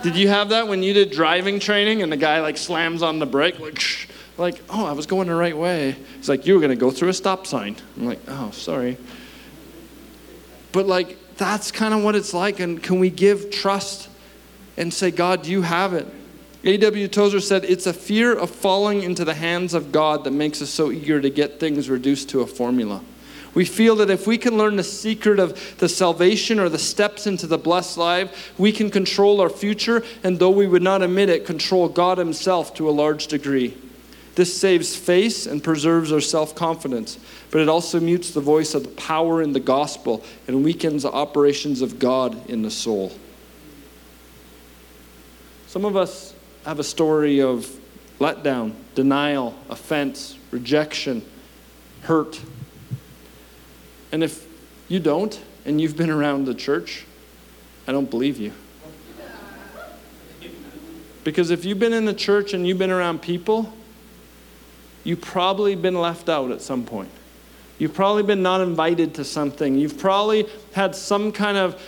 [0.02, 3.18] Did you have that when you did driving training and the guy like slams on
[3.18, 3.58] the brake?
[3.58, 3.80] Like,
[4.36, 5.96] like, oh, I was going the right way.
[6.16, 7.76] He's like, you were going to go through a stop sign.
[7.96, 8.98] I'm like, oh, sorry.
[10.72, 12.60] But like, that's kind of what it's like.
[12.60, 14.08] And can we give trust
[14.76, 16.06] and say, God, you have it?
[16.66, 17.08] A.W.
[17.08, 20.70] Tozer said, It's a fear of falling into the hands of God that makes us
[20.70, 23.02] so eager to get things reduced to a formula.
[23.52, 27.26] We feel that if we can learn the secret of the salvation or the steps
[27.26, 31.28] into the blessed life, we can control our future, and though we would not admit
[31.28, 33.76] it, control God Himself to a large degree.
[34.34, 37.18] This saves face and preserves our self confidence,
[37.50, 41.12] but it also mutes the voice of the power in the gospel and weakens the
[41.12, 43.12] operations of God in the soul.
[45.68, 47.68] Some of us have a story of
[48.18, 51.24] letdown, denial, offense, rejection,
[52.02, 52.40] hurt.
[54.12, 54.46] And if
[54.88, 57.04] you don't, and you've been around the church,
[57.86, 58.52] I don't believe you.
[61.22, 63.72] Because if you've been in the church and you've been around people,
[65.04, 67.10] you've probably been left out at some point.
[67.78, 69.76] You've probably been not invited to something.
[69.76, 71.80] You've probably had some kind of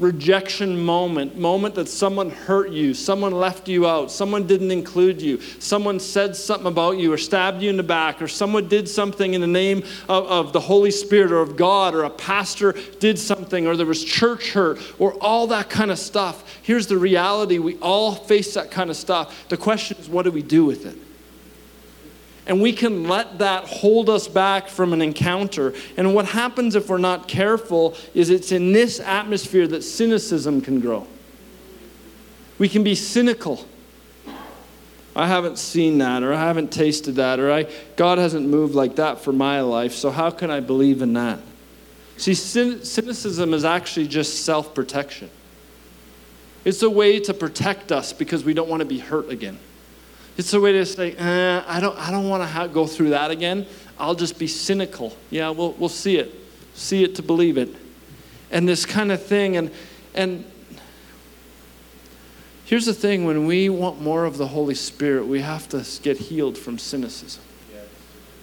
[0.00, 5.40] rejection moment, moment that someone hurt you, someone left you out, someone didn't include you,
[5.58, 9.34] someone said something about you or stabbed you in the back, or someone did something
[9.34, 13.18] in the name of, of the Holy Spirit or of God, or a pastor did
[13.18, 16.58] something, or there was church hurt, or all that kind of stuff.
[16.62, 19.48] Here's the reality we all face that kind of stuff.
[19.48, 20.96] The question is, what do we do with it?
[22.50, 25.72] And we can let that hold us back from an encounter.
[25.96, 30.80] And what happens if we're not careful is it's in this atmosphere that cynicism can
[30.80, 31.06] grow.
[32.58, 33.64] We can be cynical.
[35.14, 38.96] I haven't seen that, or I haven't tasted that, or I, God hasn't moved like
[38.96, 41.38] that for my life, so how can I believe in that?
[42.16, 45.30] See, cynicism is actually just self protection.
[46.64, 49.60] It's a way to protect us because we don't want to be hurt again.
[50.40, 53.30] It's a way to say, eh, I don't, I don't want to go through that
[53.30, 53.66] again.
[53.98, 55.14] I'll just be cynical.
[55.28, 56.34] Yeah, we'll, we'll see it.
[56.72, 57.68] See it to believe it.
[58.50, 59.58] And this kind of thing.
[59.58, 59.70] And,
[60.14, 60.50] and
[62.64, 66.16] here's the thing when we want more of the Holy Spirit, we have to get
[66.16, 67.42] healed from cynicism.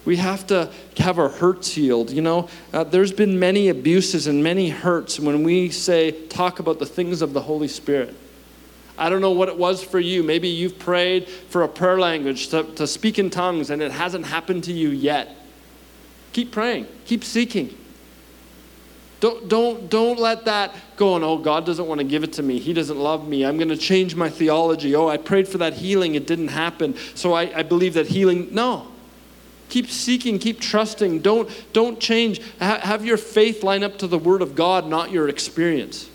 [0.05, 2.11] We have to have our hurts healed.
[2.11, 6.77] You know, uh, there's been many abuses and many hurts when we say, talk about
[6.77, 8.15] the things of the Holy Spirit.
[8.97, 10.23] I don't know what it was for you.
[10.23, 14.25] Maybe you've prayed for a prayer language to, to speak in tongues and it hasn't
[14.25, 15.35] happened to you yet.
[16.33, 17.77] Keep praying, keep seeking.
[19.19, 22.43] Don't, don't, don't let that go on, oh, God doesn't want to give it to
[22.43, 22.59] me.
[22.59, 23.45] He doesn't love me.
[23.45, 24.95] I'm going to change my theology.
[24.95, 26.13] Oh, I prayed for that healing.
[26.13, 26.95] It didn't happen.
[27.15, 28.49] So I, I believe that healing.
[28.51, 28.89] No.
[29.69, 31.21] Keep seeking, keep trusting.
[31.21, 32.41] Don't, don't change.
[32.59, 36.09] Ha- have your faith line up to the Word of God, not your experience.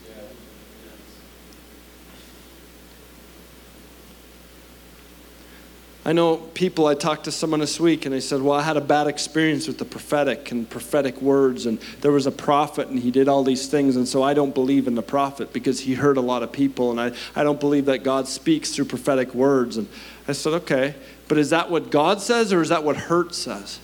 [6.05, 8.77] I know people, I talked to someone this week and they said, Well, I had
[8.77, 12.99] a bad experience with the prophetic and prophetic words, and there was a prophet and
[12.99, 15.95] he did all these things, and so I don't believe in the prophet because he
[15.95, 19.33] hurt a lot of people, and I, I don't believe that God speaks through prophetic
[19.33, 19.77] words.
[19.77, 19.89] And
[20.27, 20.97] I said, Okay,
[21.29, 23.79] but is that what God says or is that what hurt says?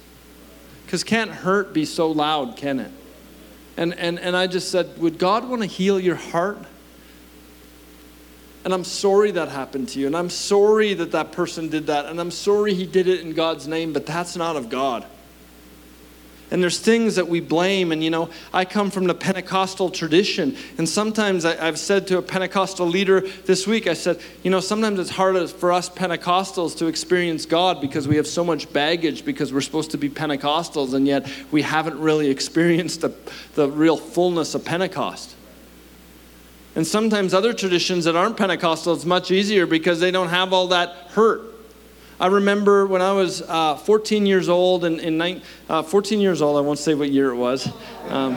[0.86, 2.90] Because can't hurt be so loud, can it?
[3.76, 6.58] And, and, and I just said, Would God want to heal your heart?
[8.68, 10.06] And I'm sorry that happened to you.
[10.06, 12.04] And I'm sorry that that person did that.
[12.04, 15.06] And I'm sorry he did it in God's name, but that's not of God.
[16.50, 17.92] And there's things that we blame.
[17.92, 20.54] And, you know, I come from the Pentecostal tradition.
[20.76, 24.60] And sometimes I, have said to a Pentecostal leader this week, I said, you know,
[24.60, 29.24] sometimes it's hard for us Pentecostals to experience God because we have so much baggage
[29.24, 30.92] because we're supposed to be Pentecostals.
[30.92, 33.14] And yet we haven't really experienced the,
[33.54, 35.36] the real fullness of Pentecost.
[36.74, 40.68] And sometimes other traditions that aren't Pentecostal, it's much easier because they don't have all
[40.68, 41.42] that hurt.
[42.20, 46.60] I remember when I was uh, 14 years old, and uh, 14 years old, I
[46.60, 47.70] won't say what year it was.
[48.08, 48.36] Um,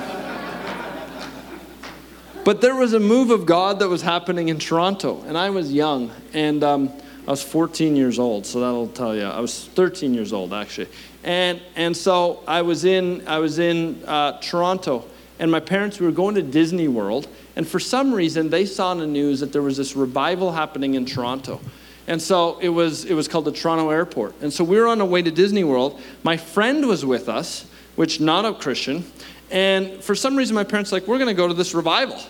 [2.44, 5.72] but there was a move of God that was happening in Toronto, and I was
[5.72, 6.92] young, and um,
[7.28, 9.24] I was 14 years old, so that'll tell you.
[9.24, 10.88] I was 13 years old actually,
[11.24, 15.06] and and so I was in I was in uh, Toronto,
[15.42, 18.92] and my parents we were going to Disney World, and for some reason, they saw
[18.94, 21.60] in the news that there was this revival happening in Toronto.
[22.08, 24.36] And so it was, it was called the Toronto Airport.
[24.42, 26.00] And so we were on the way to Disney World.
[26.24, 29.04] My friend was with us, which not a Christian.
[29.50, 32.22] And for some reason, my parents were like, we're going to go to this revival.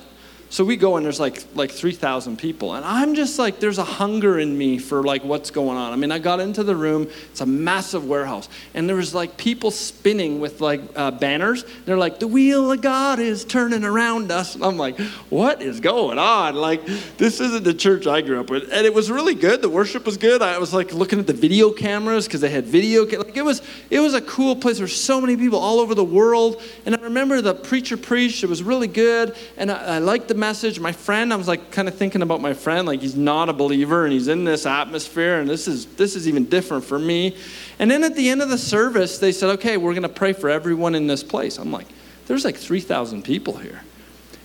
[0.51, 2.75] So we go and there's like like 3,000 people.
[2.75, 5.93] And I'm just like, there's a hunger in me for like what's going on.
[5.93, 8.49] I mean, I got into the room, it's a massive warehouse.
[8.73, 11.63] And there was like people spinning with like uh, banners.
[11.85, 14.55] They're like, the wheel of God is turning around us.
[14.55, 16.55] And I'm like, what is going on?
[16.55, 16.85] Like,
[17.15, 18.63] this isn't the church I grew up with.
[18.73, 19.61] And it was really good.
[19.61, 20.41] The worship was good.
[20.41, 23.05] I was like looking at the video cameras because they had video.
[23.05, 24.79] Like it was, it was a cool place.
[24.79, 26.61] There were so many people all over the world.
[26.85, 28.43] And I remember the preacher preached.
[28.43, 29.33] It was really good.
[29.55, 30.79] And I, I liked the message.
[30.79, 33.53] My friend, I was like kind of thinking about my friend, like he's not a
[33.53, 37.37] believer and he's in this atmosphere, and this is this is even different for me.
[37.79, 40.33] And then at the end of the service, they said, "Okay, we're going to pray
[40.33, 41.87] for everyone in this place." I'm like,
[42.27, 43.83] "There's like 3,000 people here,"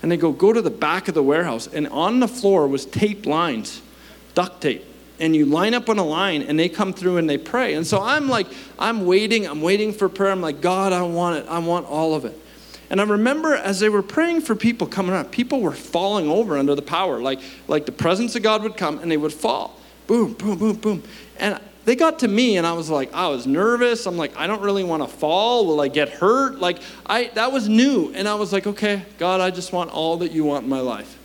[0.03, 2.85] and they go, "Go to the back of the warehouse," and on the floor was
[2.85, 3.81] taped lines,
[4.35, 4.85] duct tape
[5.19, 7.73] and you line up on a line and they come through and they pray.
[7.73, 8.47] And so I'm like,
[8.79, 10.31] I'm waiting, I'm waiting for prayer.
[10.31, 11.47] I'm like, God, I want it.
[11.49, 12.39] I want all of it.
[12.91, 16.57] And I remember as they were praying for people coming up, people were falling over
[16.57, 17.21] under the power.
[17.21, 19.79] Like, like the presence of God would come and they would fall.
[20.07, 21.03] Boom, boom, boom, boom.
[21.39, 24.07] And they got to me and I was like, I was nervous.
[24.07, 25.67] I'm like, I don't really want to fall.
[25.67, 26.59] Will I get hurt?
[26.59, 28.13] Like, I that was new.
[28.15, 30.81] And I was like, okay, God, I just want all that you want in my
[30.81, 31.19] life.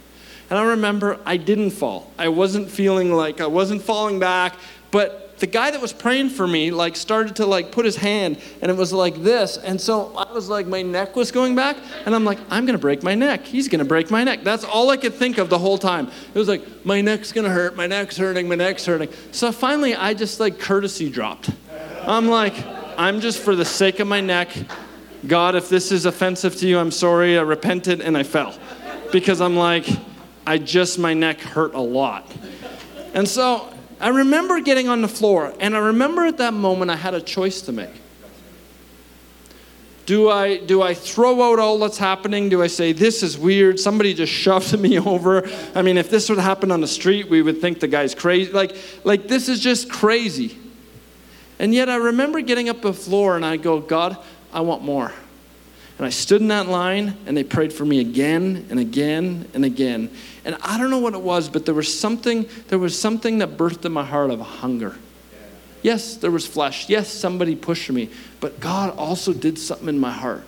[0.49, 2.11] And I remember I didn't fall.
[2.17, 4.55] I wasn't feeling like I wasn't falling back,
[4.91, 8.39] but the guy that was praying for me like started to like put his hand
[8.61, 11.75] and it was like this and so i was like my neck was going back
[12.05, 13.43] and i'm like i'm gonna break my neck.
[13.43, 14.43] He's gonna break my neck.
[14.43, 16.09] That's all i could think of the whole time.
[16.33, 17.75] It was like my neck's gonna hurt.
[17.75, 18.47] My neck's hurting.
[18.47, 19.09] My neck's hurting.
[19.31, 21.49] So finally i just like courtesy dropped.
[22.03, 22.53] I'm like
[22.97, 24.49] i'm just for the sake of my neck.
[25.25, 27.37] God if this is offensive to you i'm sorry.
[27.37, 28.53] I repented and i fell.
[29.11, 29.87] Because i'm like
[30.45, 32.31] i just my neck hurt a lot.
[33.15, 33.71] And so
[34.01, 37.21] I remember getting on the floor, and I remember at that moment I had a
[37.21, 37.89] choice to make.
[40.07, 42.49] Do I, do I throw out all that's happening?
[42.49, 43.79] Do I say, this is weird?
[43.79, 45.47] Somebody just shoved me over.
[45.75, 48.51] I mean, if this would happen on the street, we would think the guy's crazy.
[48.51, 50.57] Like, like this is just crazy.
[51.59, 54.17] And yet I remember getting up the floor and I go, God,
[54.51, 55.13] I want more.
[56.01, 59.63] And I stood in that line and they prayed for me again and again and
[59.63, 60.09] again.
[60.43, 63.55] And I don't know what it was, but there was something, there was something that
[63.55, 64.95] birthed in my heart of hunger.
[65.83, 66.89] Yes, there was flesh.
[66.89, 68.09] Yes, somebody pushed me.
[68.39, 70.43] But God also did something in my heart.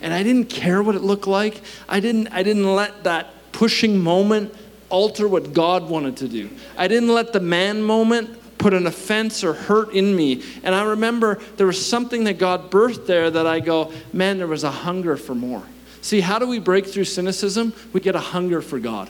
[0.00, 1.60] And I didn't care what it looked like.
[1.88, 4.54] I didn't, I didn't let that pushing moment
[4.90, 6.50] alter what God wanted to do.
[6.78, 10.42] I didn't let the man moment put an offense or hurt in me.
[10.62, 14.46] And I remember there was something that God birthed there that I go, man, there
[14.46, 15.62] was a hunger for more.
[16.00, 17.72] See, how do we break through cynicism?
[17.92, 19.08] We get a hunger for God.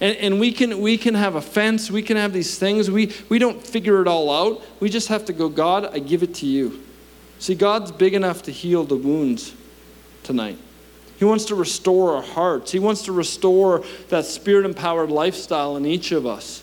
[0.00, 2.90] And, and we, can, we can have offense, we can have these things.
[2.90, 4.62] We, we don't figure it all out.
[4.80, 6.82] We just have to go, God, I give it to you.
[7.38, 9.54] See, God's big enough to heal the wounds
[10.22, 10.58] tonight.
[11.18, 12.72] He wants to restore our hearts.
[12.72, 16.62] He wants to restore that spirit empowered lifestyle in each of us.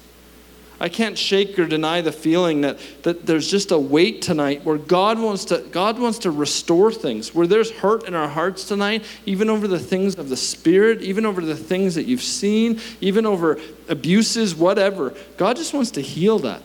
[0.79, 4.77] I can't shake or deny the feeling that, that there's just a weight tonight where
[4.77, 7.33] God wants, to, God wants to restore things.
[7.33, 11.25] Where there's hurt in our hearts tonight, even over the things of the Spirit, even
[11.25, 13.59] over the things that you've seen, even over
[13.89, 15.15] abuses, whatever.
[15.37, 16.61] God just wants to heal that.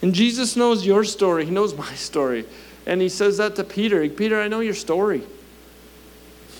[0.00, 2.46] And Jesus knows your story, He knows my story.
[2.86, 5.22] And He says that to Peter Peter, I know your story,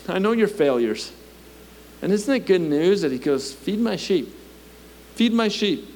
[0.06, 1.12] I know your failures.
[2.00, 4.34] And isn't it good news that He goes, Feed my sheep?
[5.14, 5.94] Feed my sheep.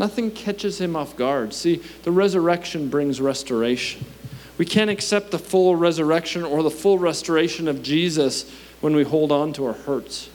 [0.00, 1.52] Nothing catches him off guard.
[1.52, 4.02] See, the resurrection brings restoration.
[4.56, 9.30] We can't accept the full resurrection or the full restoration of Jesus when we hold
[9.30, 10.30] on to our hurts.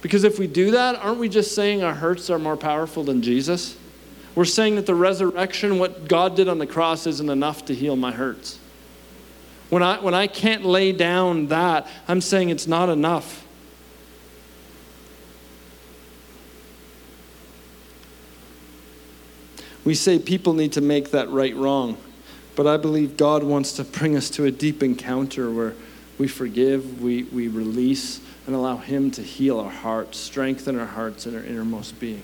[0.00, 3.20] Because if we do that, aren't we just saying our hurts are more powerful than
[3.20, 3.76] Jesus?
[4.34, 7.96] We're saying that the resurrection, what God did on the cross, isn't enough to heal
[7.96, 8.58] my hurts.
[9.68, 13.44] When I, when I can't lay down that, I'm saying it's not enough.
[19.88, 21.96] We say people need to make that right wrong,
[22.56, 25.72] but I believe God wants to bring us to a deep encounter where
[26.18, 31.24] we forgive, we, we release, and allow Him to heal our hearts, strengthen our hearts
[31.24, 32.22] and our innermost being.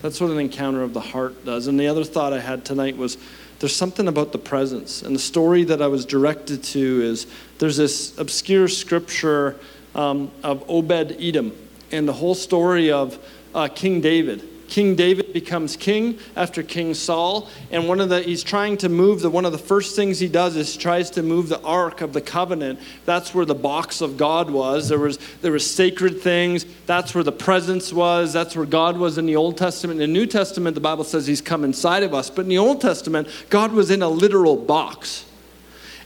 [0.00, 1.68] That's what an encounter of the heart does.
[1.68, 3.16] And the other thought I had tonight was
[3.60, 5.02] there's something about the presence.
[5.02, 7.28] And the story that I was directed to is
[7.60, 9.54] there's this obscure scripture
[9.94, 11.56] um, of Obed Edom
[11.92, 14.48] and the whole story of uh, King David.
[14.72, 19.20] King David becomes king after King Saul, and one of the he's trying to move
[19.20, 22.14] the one of the first things he does is tries to move the ark of
[22.14, 22.80] the covenant.
[23.04, 24.88] That's where the box of God was.
[24.88, 26.64] There was there was sacred things.
[26.86, 28.32] That's where the presence was.
[28.32, 30.00] That's where God was in the Old Testament.
[30.00, 32.56] In the New Testament, the Bible says he's come inside of us, but in the
[32.56, 35.26] Old Testament, God was in a literal box.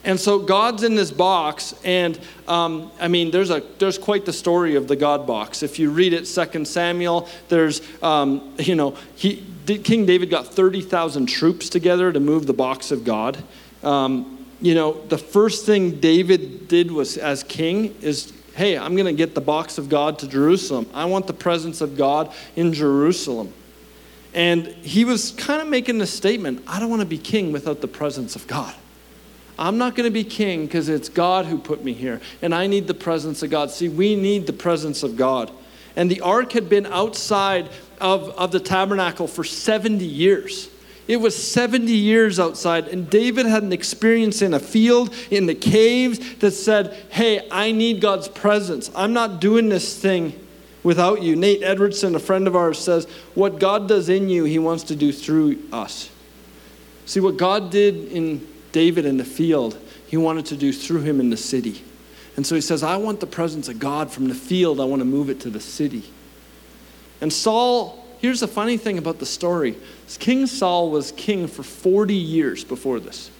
[0.03, 4.33] And so God's in this box, and um, I mean, there's a there's quite the
[4.33, 5.63] story of the God box.
[5.63, 10.81] If you read it, Second Samuel, there's um, you know he King David got thirty
[10.81, 13.43] thousand troops together to move the box of God.
[13.83, 19.05] Um, you know, the first thing David did was as king is, hey, I'm going
[19.05, 20.89] to get the box of God to Jerusalem.
[20.93, 23.53] I want the presence of God in Jerusalem.
[24.33, 27.81] And he was kind of making the statement I don't want to be king without
[27.81, 28.73] the presence of God.
[29.59, 32.67] I'm not going to be king because it's God who put me here, and I
[32.67, 33.71] need the presence of God.
[33.71, 35.51] See, we need the presence of God.
[35.95, 40.69] And the ark had been outside of, of the tabernacle for 70 years.
[41.07, 45.55] It was 70 years outside, and David had an experience in a field, in the
[45.55, 48.91] caves, that said, Hey, I need God's presence.
[48.93, 50.37] I'm not doing this thing
[50.83, 51.35] without you.
[51.35, 53.05] Nate Edwardson, a friend of ours, says,
[53.35, 56.09] What God does in you, he wants to do through us.
[57.05, 58.45] See, what God did in
[58.77, 59.75] David in the field,
[60.05, 61.83] he wanted to do through him in the city.
[62.35, 64.99] And so he says, I want the presence of God from the field, I want
[64.99, 66.03] to move it to the city.
[67.19, 69.77] And Saul, here's the funny thing about the story
[70.19, 73.31] King Saul was king for 40 years before this.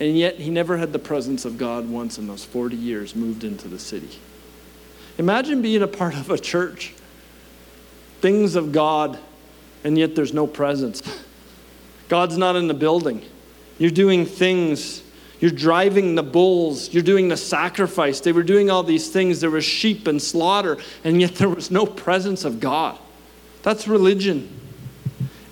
[0.00, 3.42] And yet he never had the presence of God once in those 40 years moved
[3.42, 4.18] into the city.
[5.16, 6.92] Imagine being a part of a church,
[8.20, 9.18] things of God,
[9.82, 11.02] and yet there's no presence.
[12.10, 13.24] God's not in the building.
[13.80, 15.02] You're doing things.
[15.40, 16.92] You're driving the bulls.
[16.92, 18.20] You're doing the sacrifice.
[18.20, 19.40] They were doing all these things.
[19.40, 22.98] There was sheep and slaughter, and yet there was no presence of God.
[23.62, 24.59] That's religion.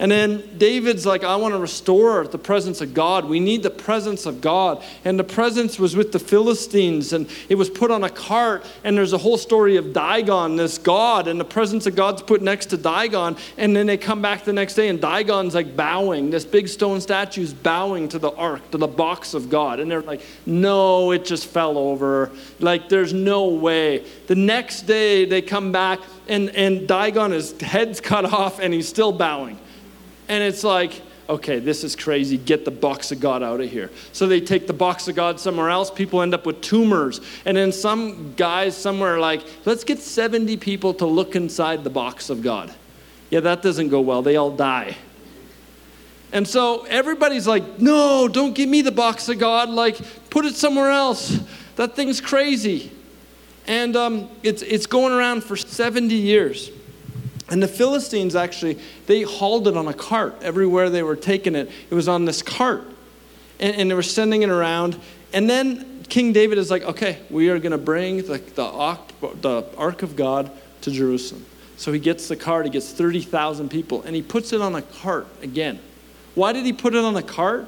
[0.00, 3.24] And then David's like, I want to restore the presence of God.
[3.24, 4.82] We need the presence of God.
[5.04, 8.64] And the presence was with the Philistines, and it was put on a cart.
[8.84, 12.42] And there's a whole story of Dagon, this God, and the presence of God's put
[12.42, 13.36] next to Dagon.
[13.56, 16.30] And then they come back the next day, and Dagon's like bowing.
[16.30, 19.80] This big stone statue's bowing to the ark, to the box of God.
[19.80, 22.30] And they're like, no, it just fell over.
[22.60, 24.04] Like, there's no way.
[24.28, 28.88] The next day, they come back, and, and Dagon, his head's cut off, and he's
[28.88, 29.58] still bowing.
[30.28, 32.38] And it's like, okay, this is crazy.
[32.38, 33.90] Get the box of God out of here.
[34.12, 35.90] So they take the box of God somewhere else.
[35.90, 37.20] People end up with tumors.
[37.44, 42.30] And then some guys somewhere like, let's get 70 people to look inside the box
[42.30, 42.74] of God.
[43.30, 44.22] Yeah, that doesn't go well.
[44.22, 44.96] They all die.
[46.32, 49.68] And so everybody's like, no, don't give me the box of God.
[49.70, 49.98] Like,
[50.30, 51.38] put it somewhere else.
[51.76, 52.92] That thing's crazy.
[53.66, 56.70] And um, it's, it's going around for 70 years.
[57.50, 61.70] And the Philistines actually, they hauled it on a cart everywhere they were taking it.
[61.90, 62.84] It was on this cart.
[63.58, 65.00] And, and they were sending it around.
[65.32, 68.98] And then King David is like, okay, we are going to bring the, the,
[69.40, 70.50] the Ark of God
[70.82, 71.44] to Jerusalem.
[71.76, 74.82] So he gets the cart, he gets 30,000 people, and he puts it on a
[74.82, 75.78] cart again.
[76.34, 77.66] Why did he put it on a cart?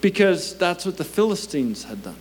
[0.00, 2.16] Because that's what the Philistines had done.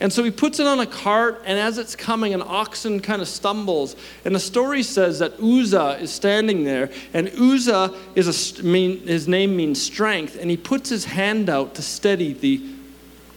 [0.00, 3.22] And so he puts it on a cart, and as it's coming, an oxen kind
[3.22, 3.94] of stumbles.
[4.24, 9.28] And the story says that Uzzah is standing there, and Uzzah is a, mean, his
[9.28, 12.60] name means strength, and he puts his hand out to steady the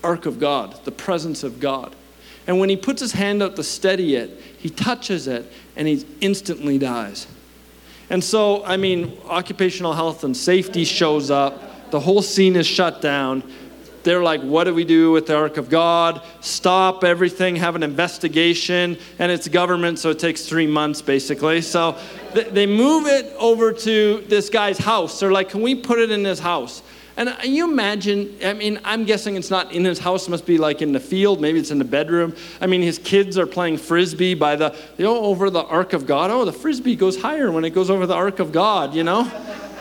[0.03, 1.95] ark of God, the presence of God.
[2.47, 5.45] And when he puts his hand out to steady it, he touches it,
[5.75, 7.27] and he instantly dies.
[8.09, 11.91] And so, I mean, occupational health and safety shows up.
[11.91, 13.43] The whole scene is shut down
[14.07, 16.21] they're like, what do we do with the Ark of God?
[16.39, 21.61] Stop everything, have an investigation, and it's government, so it takes three months basically.
[21.61, 21.97] So
[22.33, 25.19] they move it over to this guy's house.
[25.19, 26.83] They're like, can we put it in his house?
[27.17, 30.45] And uh, you imagine, I mean, I'm guessing it's not in his house, it must
[30.45, 32.33] be like in the field, maybe it's in the bedroom.
[32.61, 36.07] I mean, his kids are playing frisbee by the, you know, over the Ark of
[36.07, 36.31] God.
[36.31, 39.29] Oh, the frisbee goes higher when it goes over the Ark of God, you know?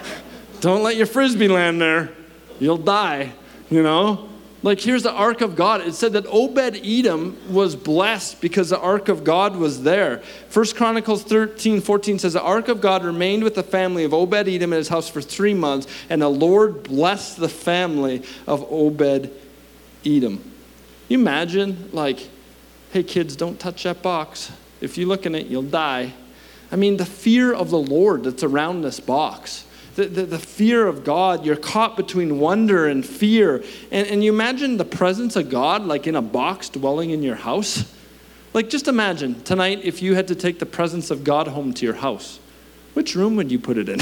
[0.61, 2.11] Don't let your frisbee land there,
[2.59, 3.33] you'll die
[3.71, 4.29] you know?
[4.63, 5.83] Like, here's the Ark of God.
[5.83, 10.19] It said that Obed Edom was blessed because the Ark of God was there.
[10.49, 14.49] First Chronicles 13, 14 says, The Ark of God remained with the family of Obed
[14.49, 19.31] Edom in his house for three months, and the Lord blessed the family of Obed
[20.05, 20.53] Edom.
[21.09, 22.29] You imagine, like,
[22.93, 24.51] hey, kids, don't touch that box.
[24.81, 26.15] If you look in it, you'll die.
[26.73, 29.66] I mean, the fear of the Lord that's around this box
[29.97, 31.45] the, the, the, fear of God.
[31.45, 33.65] You're caught between wonder and fear.
[33.91, 37.35] And, and you imagine the presence of God like in a box dwelling in your
[37.35, 37.93] house.
[38.53, 41.85] Like, just imagine tonight if you had to take the presence of God home to
[41.85, 42.39] your house.
[42.95, 43.99] Which room would you put it in?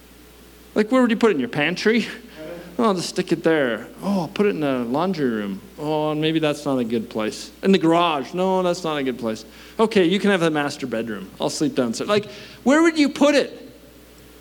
[0.74, 2.06] like, where would you put it in your pantry?
[2.06, 2.58] Uh.
[2.78, 3.88] Oh, I'll just stick it there.
[4.02, 5.60] Oh, I'll put it in the laundry room.
[5.78, 7.50] Oh, maybe that's not a good place.
[7.64, 8.34] In the garage.
[8.34, 9.44] No, that's not a good place.
[9.80, 11.28] Okay, you can have the master bedroom.
[11.40, 12.08] I'll sleep downstairs.
[12.08, 12.26] Like,
[12.62, 13.67] where would you put it?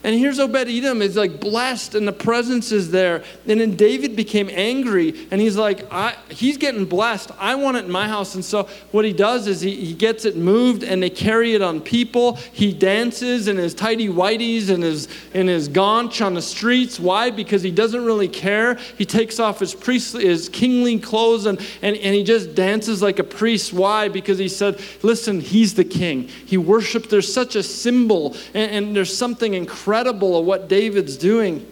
[0.07, 3.25] And here's Obed Edom is like blessed, and the presence is there.
[3.45, 7.31] And then David became angry, and he's like, I he's getting blessed.
[7.37, 8.33] I want it in my house.
[8.33, 11.61] And so what he does is he, he gets it moved, and they carry it
[11.61, 12.35] on people.
[12.53, 17.01] He dances in his tidy whities and his, in his gaunch on the streets.
[17.01, 17.29] Why?
[17.29, 18.75] Because he doesn't really care.
[18.97, 23.19] He takes off his priestly, his kingly clothes, and, and, and he just dances like
[23.19, 23.73] a priest.
[23.73, 24.07] Why?
[24.07, 26.29] Because he said, listen, he's the king.
[26.29, 31.65] He worshiped, there's such a symbol, and, and there's something incredible of what David's doing.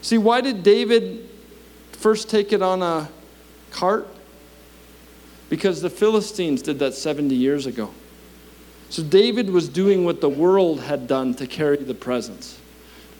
[0.00, 1.28] See, why did David
[1.92, 3.10] first take it on a
[3.70, 4.08] cart?
[5.50, 7.90] Because the Philistines did that 70 years ago.
[8.88, 12.58] So David was doing what the world had done to carry the presence.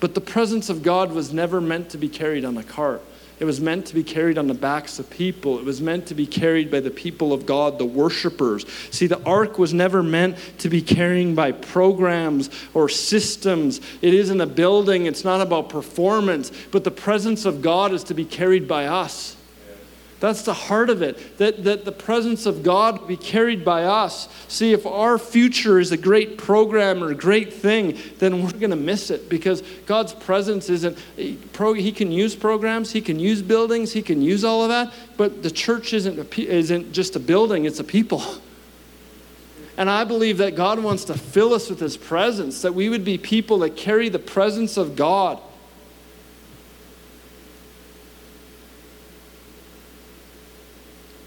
[0.01, 3.03] But the presence of God was never meant to be carried on a cart.
[3.41, 5.59] It was meant to be carried on the backs of people.
[5.59, 8.66] It was meant to be carried by the people of God, the worshipers.
[8.91, 13.80] See, the ark was never meant to be carried by programs or systems.
[14.03, 18.14] It isn't a building, it's not about performance, but the presence of God is to
[18.14, 19.36] be carried by us.
[20.21, 24.29] That's the heart of it, that, that the presence of God be carried by us.
[24.49, 28.71] See, if our future is a great program or a great thing, then we're going
[28.71, 33.95] to miss it because God's presence isn't, He can use programs, He can use buildings,
[33.95, 37.64] He can use all of that, but the church isn't, a, isn't just a building,
[37.64, 38.23] it's a people.
[39.79, 43.07] And I believe that God wants to fill us with His presence, that we would
[43.07, 45.41] be people that carry the presence of God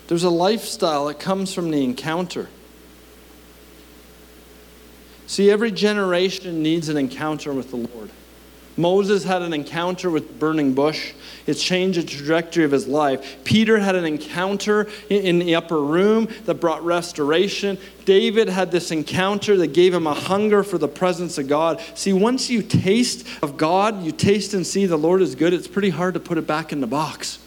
[0.08, 2.50] There's a lifestyle that comes from the encounter.
[5.28, 8.12] See, every generation needs an encounter with the Lord.
[8.76, 11.14] Moses had an encounter with burning bush.
[11.46, 13.44] It changed the trajectory of his life.
[13.44, 17.78] Peter had an encounter in the upper room that brought restoration.
[18.06, 21.82] David had this encounter that gave him a hunger for the presence of God.
[21.94, 25.68] See, once you taste of God, you taste and see the Lord is good, it's
[25.68, 27.38] pretty hard to put it back in the box.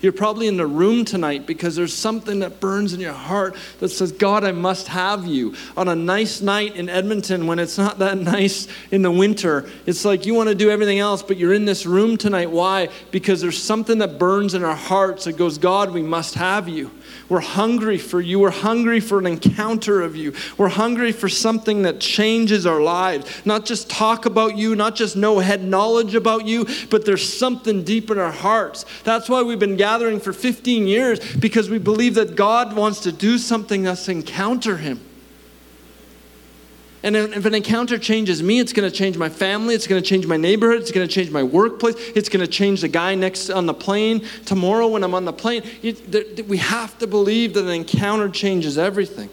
[0.00, 3.88] You're probably in the room tonight because there's something that burns in your heart that
[3.88, 5.54] says, God, I must have you.
[5.76, 10.04] On a nice night in Edmonton when it's not that nice in the winter, it's
[10.04, 12.50] like you want to do everything else, but you're in this room tonight.
[12.50, 12.88] Why?
[13.10, 16.90] Because there's something that burns in our hearts that goes, God, we must have you.
[17.28, 18.40] We're hungry for you.
[18.40, 20.34] We're hungry for an encounter of you.
[20.56, 23.44] We're hungry for something that changes our lives.
[23.44, 27.84] Not just talk about you, not just know head knowledge about you, but there's something
[27.84, 28.84] deep in our hearts.
[29.04, 33.12] That's why we've been gathering for 15 years because we believe that God wants to
[33.12, 35.00] do something us encounter Him.
[37.02, 40.08] And if an encounter changes me, it's going to change my family, it's going to
[40.08, 43.14] change my neighborhood, it's going to change my workplace, it's going to change the guy
[43.14, 45.62] next on the plane tomorrow when I'm on the plane.
[46.48, 49.30] we have to believe that an encounter changes everything.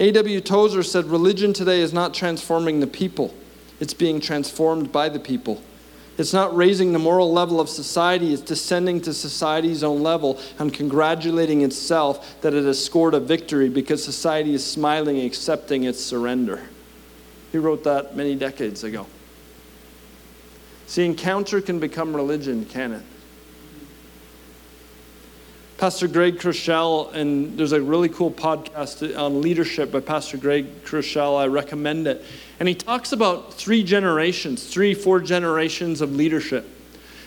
[0.00, 0.40] A.W.
[0.40, 3.32] Tozer said, Religion today is not transforming the people,
[3.78, 5.62] it's being transformed by the people.
[6.18, 10.74] It's not raising the moral level of society, it's descending to society's own level and
[10.74, 16.60] congratulating itself that it has scored a victory because society is smiling, accepting its surrender.
[17.52, 19.06] He wrote that many decades ago.
[20.88, 23.02] See, encounter can become religion, can it?
[25.78, 31.38] Pastor Craig Groeschel, and there's a really cool podcast on leadership by Pastor Craig Groeschel.
[31.38, 32.24] I recommend it.
[32.58, 36.68] And he talks about three generations, three, four generations of leadership.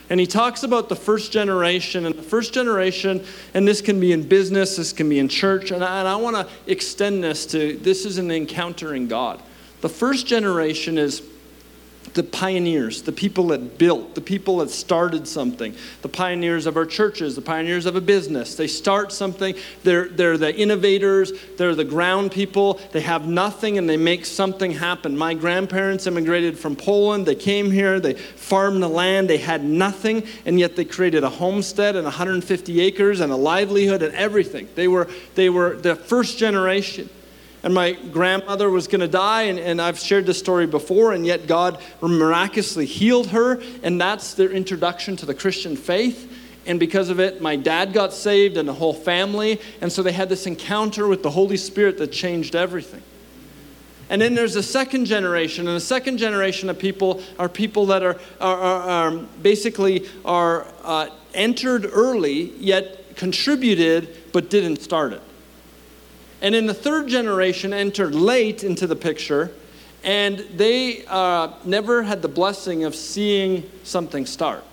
[0.10, 3.24] And he talks about the first generation, and the first generation,
[3.54, 6.18] and this can be in business, this can be in church, and I, and I
[6.18, 9.42] want to extend this to this is an encountering God.
[9.80, 11.22] The first generation is
[12.14, 16.86] the pioneers, the people that built, the people that started something, the pioneers of our
[16.86, 18.56] churches, the pioneers of a business.
[18.56, 23.90] They start something, they're, they're the innovators, they're the ground people, they have nothing and
[23.90, 25.18] they make something happen.
[25.18, 30.28] My grandparents immigrated from Poland, they came here, they farmed the land, they had nothing,
[30.46, 34.68] and yet they created a homestead and 150 acres and a livelihood and everything.
[34.76, 37.10] They were, they were the first generation
[37.64, 41.26] and my grandmother was going to die and, and i've shared this story before and
[41.26, 46.38] yet god miraculously healed her and that's their introduction to the christian faith.
[46.66, 50.12] And because of it my dad got saved and the whole family and so they
[50.12, 53.02] had this encounter with the holy spirit that changed everything.
[54.10, 58.04] And then there's a second generation and the second generation of people are people that
[58.04, 65.22] are, are, are, are basically are uh, entered early yet contributed but didn't start it
[66.42, 69.52] and then the third generation entered late into the picture,
[70.04, 74.64] and they uh, never had the blessing of seeing something start.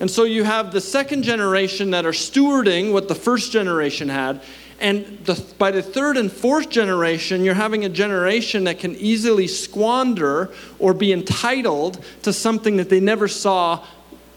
[0.00, 4.40] And so you have the second generation that are stewarding what the first generation had,
[4.80, 9.46] And the, by the third and fourth generation, you're having a generation that can easily
[9.46, 13.84] squander or be entitled to something that they never saw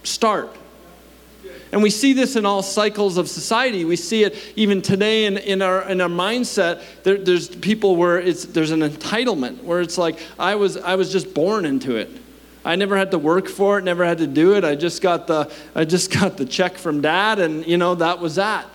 [0.03, 0.53] start.
[1.73, 3.83] And we see this in all cycles of society.
[3.83, 6.83] We see it even today in, in, our, in our mindset.
[7.01, 11.11] There, there's people where it's, there's an entitlement, where it's like, I was, I was
[11.11, 12.11] just born into it.
[12.63, 14.63] I never had to work for it, never had to do it.
[14.63, 18.19] I just got the, I just got the check from dad, and you know, that
[18.19, 18.67] was that.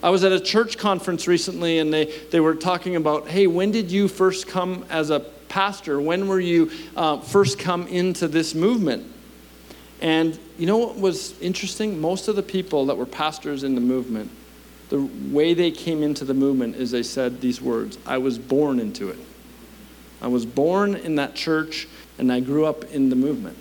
[0.00, 3.72] I was at a church conference recently, and they, they were talking about, hey, when
[3.72, 6.00] did you first come as a pastor?
[6.00, 9.12] When were you uh, first come into this movement?
[10.00, 12.00] And you know what was interesting?
[12.00, 14.30] Most of the people that were pastors in the movement,
[14.88, 18.78] the way they came into the movement is they said these words I was born
[18.78, 19.18] into it.
[20.20, 21.88] I was born in that church
[22.18, 23.58] and I grew up in the movement.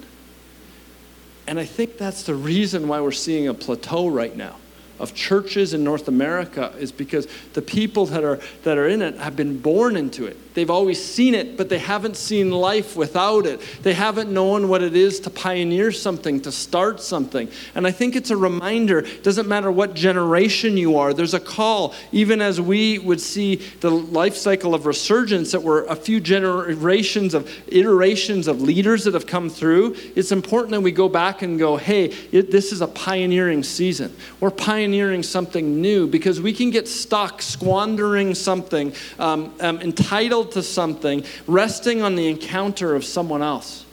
[1.48, 4.56] And I think that's the reason why we're seeing a plateau right now
[5.00, 9.18] of churches in North America is because the people that are, that are in it
[9.18, 10.38] have been born into it.
[10.56, 13.60] They've always seen it, but they haven't seen life without it.
[13.84, 17.50] They haven't known what it is to pioneer something, to start something.
[17.76, 21.42] And I think it's a reminder it doesn't matter what generation you are, there's a
[21.42, 26.22] call, even as we would see the life cycle of resurgence, that we're a few
[26.22, 29.98] generations of iterations of leaders that have come through.
[30.16, 34.16] It's important that we go back and go, hey, it, this is a pioneering season.
[34.40, 34.85] We're pioneering
[35.24, 42.02] something new because we can get stuck squandering something, um, um, entitled to something, resting
[42.02, 43.86] on the encounter of someone else.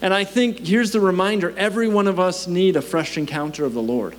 [0.00, 3.74] And I think here's the reminder every one of us need a fresh encounter of
[3.74, 4.16] the Lord.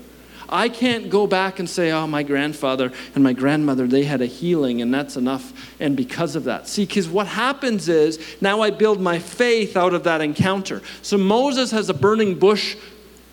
[0.51, 4.25] I can't go back and say, oh, my grandfather and my grandmother, they had a
[4.25, 5.53] healing and that's enough.
[5.79, 6.67] And because of that.
[6.67, 10.81] See, because what happens is now I build my faith out of that encounter.
[11.01, 12.75] So Moses has a burning bush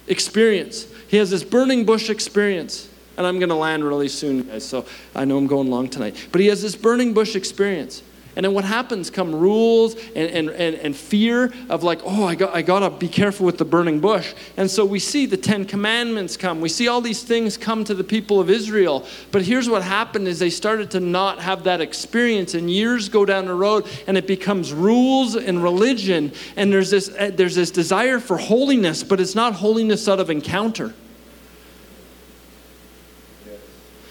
[0.07, 0.87] experience.
[1.09, 2.89] He has this burning bush experience.
[3.17, 4.85] And I'm going to land really soon, guys, so
[5.15, 6.29] I know I'm going long tonight.
[6.33, 8.03] But he has this burning bush experience.
[8.37, 12.35] And then what happens come rules and, and, and, and fear of like, oh, I
[12.35, 14.35] got, I got to be careful with the burning bush.
[14.59, 16.61] And so we see the Ten Commandments come.
[16.61, 19.07] We see all these things come to the people of Israel.
[19.33, 23.25] But here's what happened is they started to not have that experience and years go
[23.25, 26.31] down the road and it becomes rules and religion.
[26.57, 30.29] And there's this, uh, there's this desire for holiness, but it's not holiness out of
[30.29, 30.93] encounter.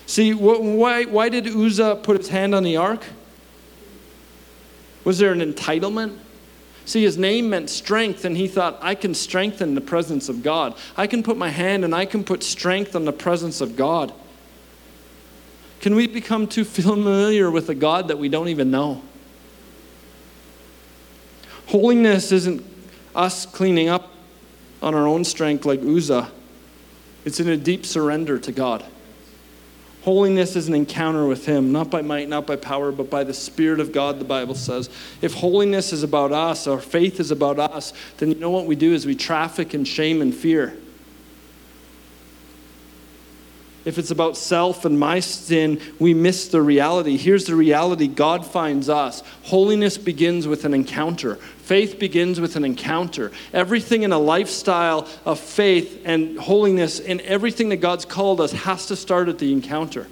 [0.08, 3.04] See, why, why did Uzzah put his hand on the ark?
[5.06, 6.18] Was there an entitlement?
[6.84, 10.78] See, his name meant strength, and he thought, I can strengthen the presence of God.
[10.98, 14.14] I can put my hand and I can put strength on the presence of God.
[15.80, 19.02] Can we become too familiar with a God that we don't even know?
[21.68, 22.64] Holiness isn't
[23.16, 24.12] us cleaning up
[24.82, 26.32] on our own strength like Uzzah,
[27.24, 28.86] it's in a deep surrender to God.
[30.06, 33.34] Holiness is an encounter with Him, not by might, not by power, but by the
[33.34, 34.88] Spirit of God, the Bible says.
[35.20, 38.76] If holiness is about us, our faith is about us, then you know what we
[38.76, 40.78] do is we traffic in shame and fear.
[43.86, 47.18] If it's about self and my sin, we miss the reality.
[47.18, 49.22] Here's the reality God finds us.
[49.44, 51.36] Holiness begins with an encounter.
[51.36, 53.32] Faith begins with an encounter.
[53.54, 58.88] Everything in a lifestyle of faith and holiness and everything that God's called us has
[58.88, 60.08] to start at the encounter.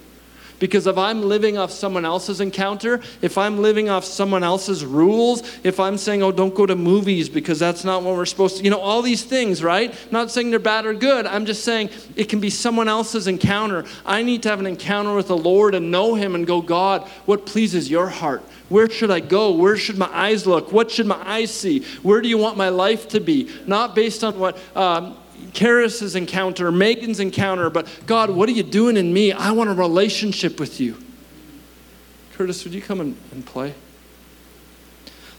[0.63, 5.43] Because if I'm living off someone else's encounter, if I'm living off someone else's rules,
[5.65, 8.63] if I'm saying, oh, don't go to movies because that's not what we're supposed to,
[8.63, 9.93] you know, all these things, right?
[10.09, 11.27] Not saying they're bad or good.
[11.27, 13.83] I'm just saying it can be someone else's encounter.
[14.05, 17.09] I need to have an encounter with the Lord and know Him and go, God,
[17.25, 18.41] what pleases your heart?
[18.69, 19.51] Where should I go?
[19.51, 20.71] Where should my eyes look?
[20.71, 21.83] What should my eyes see?
[22.03, 23.51] Where do you want my life to be?
[23.67, 25.17] Not based on what um,
[25.53, 29.31] Karis's encounter, Megan's encounter, but God, what are you doing in me?
[29.31, 30.97] I want a relationship with you.
[32.33, 33.75] Curtis, would you come and, and play?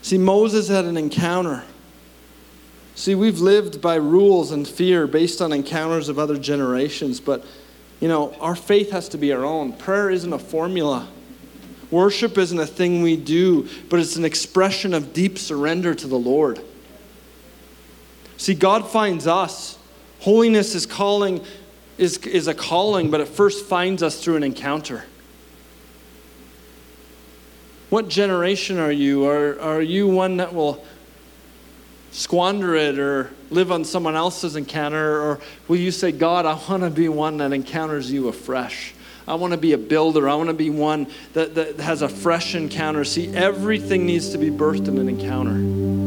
[0.02, 1.64] See, Moses had an encounter.
[2.94, 7.44] See, we've lived by rules and fear based on encounters of other generations, but
[8.00, 9.72] you know, our faith has to be our own.
[9.72, 11.09] Prayer isn't a formula.
[11.90, 16.18] Worship isn't a thing we do, but it's an expression of deep surrender to the
[16.18, 16.61] Lord.
[18.36, 19.74] See, God finds us.
[20.25, 21.45] Holiness is calling
[21.99, 25.05] is, is a calling, but it first finds us through an encounter.
[27.91, 29.27] What generation are you?
[29.27, 30.83] Are, are you one that will
[32.11, 35.20] squander it or live on someone else's encounter?
[35.20, 38.95] Or will you say, God, I want to be one that encounters you afresh?
[39.29, 40.27] I want to be a builder.
[40.27, 43.05] I want to be one that, that has a fresh encounter.
[43.05, 46.03] See, everything needs to be birthed in an encounter.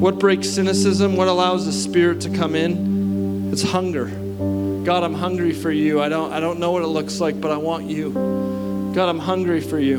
[0.00, 1.14] What breaks cynicism?
[1.14, 3.52] What allows the Spirit to come in?
[3.52, 4.06] It's hunger.
[4.82, 6.00] God, I'm hungry for you.
[6.00, 8.10] I don't, I don't know what it looks like, but I want you.
[8.94, 9.98] God, I'm hungry for you.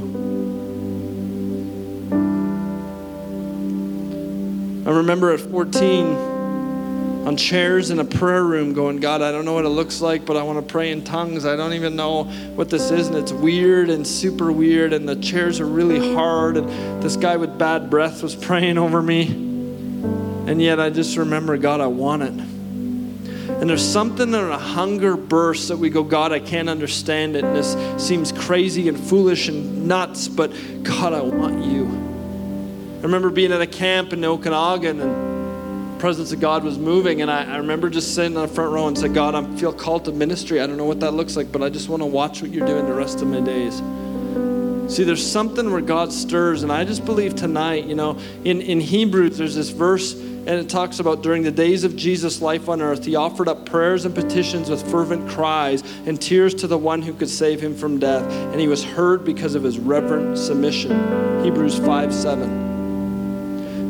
[4.87, 6.07] I remember at 14,
[7.27, 10.25] on chairs in a prayer room going, God, I don't know what it looks like,
[10.25, 11.45] but I want to pray in tongues.
[11.45, 12.23] I don't even know
[12.55, 16.57] what this is, and it's weird and super weird, and the chairs are really hard,
[16.57, 19.50] and this guy with bad breath was praying over me.
[20.51, 22.33] And yet I just remember, God, I want it.
[22.33, 27.45] And there's something in a hunger burst that we go, God, I can't understand it.
[27.45, 30.51] And this seems crazy and foolish and nuts, but
[30.83, 31.85] God, I want you.
[31.85, 37.21] I remember being at a camp in Okanagan and the presence of God was moving.
[37.21, 39.71] And I, I remember just sitting in the front row and said, God, I feel
[39.71, 40.59] called to ministry.
[40.59, 42.67] I don't know what that looks like, but I just want to watch what you're
[42.67, 43.81] doing the rest of my days.
[44.93, 48.81] See, there's something where God stirs, and I just believe tonight, you know, in, in
[48.81, 50.13] Hebrews, there's this verse,
[50.47, 53.65] and it talks about during the days of Jesus' life on earth, he offered up
[53.65, 57.75] prayers and petitions with fervent cries and tears to the one who could save him
[57.75, 61.43] from death, and he was heard because of his reverent submission.
[61.43, 62.71] Hebrews 5 7.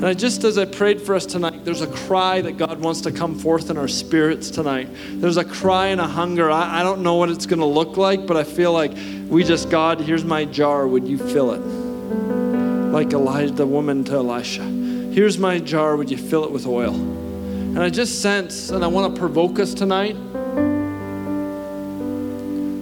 [0.02, 3.02] And I just, as I prayed for us tonight, there's a cry that God wants
[3.02, 4.90] to come forth in our spirits tonight.
[5.12, 6.50] There's a cry and a hunger.
[6.50, 8.92] I, I don't know what it's going to look like, but I feel like
[9.30, 10.88] we just, God, here's my jar.
[10.88, 11.60] Would you fill it?
[11.60, 14.81] Like Elijah, the woman to Elisha.
[15.12, 15.98] Here's my jar.
[15.98, 16.96] Would you fill it with oil?
[16.96, 20.16] And I just sense, and I want to provoke us tonight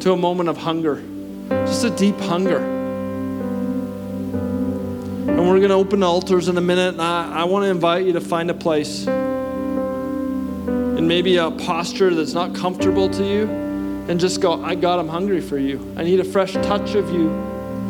[0.01, 1.01] to a moment of hunger,
[1.49, 2.59] just a deep hunger.
[5.27, 6.89] And we're going to open altars in a minute.
[6.89, 12.13] And I, I want to invite you to find a place and maybe a posture
[12.13, 13.49] that's not comfortable to you
[14.07, 15.95] and just go, I God, I'm hungry for you.
[15.97, 17.29] I need a fresh touch of you.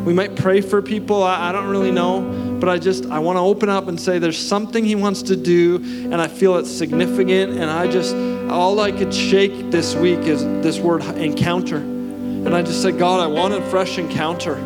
[0.05, 1.23] We might pray for people.
[1.23, 2.48] I, I don't really know.
[2.59, 5.35] But I just, I want to open up and say there's something He wants to
[5.35, 7.53] do, and I feel it's significant.
[7.53, 8.13] And I just,
[8.51, 11.77] all I could shake this week is this word encounter.
[11.77, 14.57] And I just said, God, I want a fresh encounter.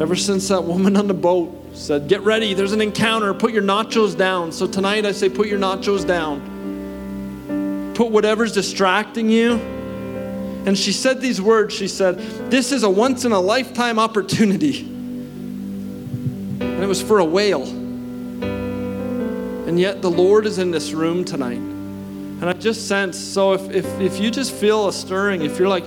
[0.00, 3.62] Ever since that woman on the boat said, Get ready, there's an encounter, put your
[3.62, 4.52] nachos down.
[4.52, 7.94] So tonight I say, Put your nachos down.
[7.94, 9.81] Put whatever's distracting you.
[10.64, 12.18] And she said these words She said,
[12.50, 14.80] This is a once in a lifetime opportunity.
[16.60, 17.64] And it was for a whale.
[19.68, 21.58] And yet the Lord is in this room tonight.
[21.58, 25.68] And I just sense, so if, if, if you just feel a stirring, if you're
[25.68, 25.84] like,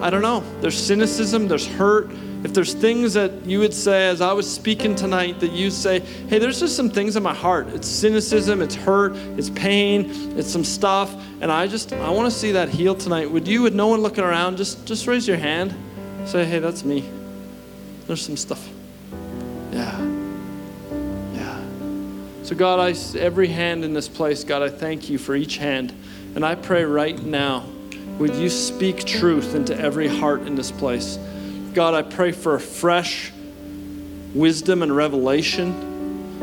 [0.00, 2.10] I don't know, there's cynicism, there's hurt,
[2.44, 5.98] if there's things that you would say as I was speaking tonight that you say,
[5.98, 7.66] hey, there's just some things in my heart.
[7.70, 12.38] It's cynicism, it's hurt, it's pain, it's some stuff, and I just I want to
[12.38, 13.28] see that healed tonight.
[13.28, 15.74] Would you, with no one looking around, just just raise your hand,
[16.24, 17.08] say, hey, that's me.
[18.06, 18.68] There's some stuff.
[19.72, 20.00] Yeah.
[21.34, 21.60] Yeah.
[22.44, 25.92] So God, I every hand in this place, God, I thank you for each hand,
[26.36, 27.64] and I pray right now,
[28.18, 31.18] would you speak truth into every heart in this place?
[31.74, 33.32] God, I pray for a fresh
[34.34, 35.95] wisdom and revelation.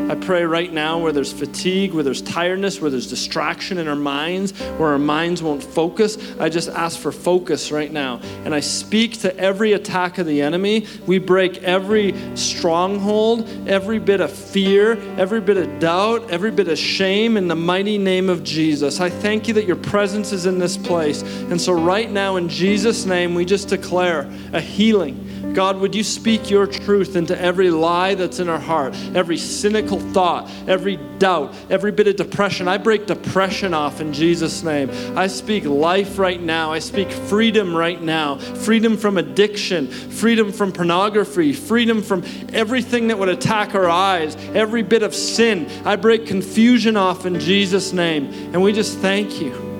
[0.09, 3.95] I pray right now where there's fatigue, where there's tiredness, where there's distraction in our
[3.95, 8.19] minds, where our minds won't focus, I just ask for focus right now.
[8.43, 10.87] And I speak to every attack of the enemy.
[11.05, 16.77] We break every stronghold, every bit of fear, every bit of doubt, every bit of
[16.77, 18.99] shame in the mighty name of Jesus.
[18.99, 21.21] I thank you that your presence is in this place.
[21.21, 25.22] And so, right now, in Jesus' name, we just declare a healing
[25.53, 29.99] God, would you speak your truth into every lie that's in our heart, every cynical
[29.99, 32.67] thought, every doubt, every bit of depression?
[32.67, 34.89] I break depression off in Jesus' name.
[35.17, 36.71] I speak life right now.
[36.71, 42.23] I speak freedom right now freedom from addiction, freedom from pornography, freedom from
[42.53, 45.69] everything that would attack our eyes, every bit of sin.
[45.85, 48.25] I break confusion off in Jesus' name.
[48.53, 49.72] And we just thank you.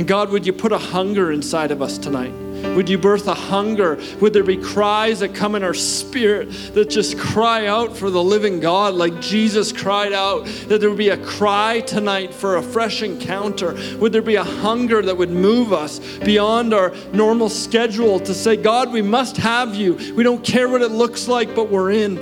[0.00, 2.32] And God, would you put a hunger inside of us tonight?
[2.74, 4.00] Would you birth a hunger?
[4.18, 8.22] Would there be cries that come in our spirit that just cry out for the
[8.22, 10.46] living God like Jesus cried out?
[10.68, 13.76] That there would be a cry tonight for a fresh encounter?
[13.98, 18.56] Would there be a hunger that would move us beyond our normal schedule to say,
[18.56, 20.14] God, we must have you.
[20.14, 22.16] We don't care what it looks like, but we're in.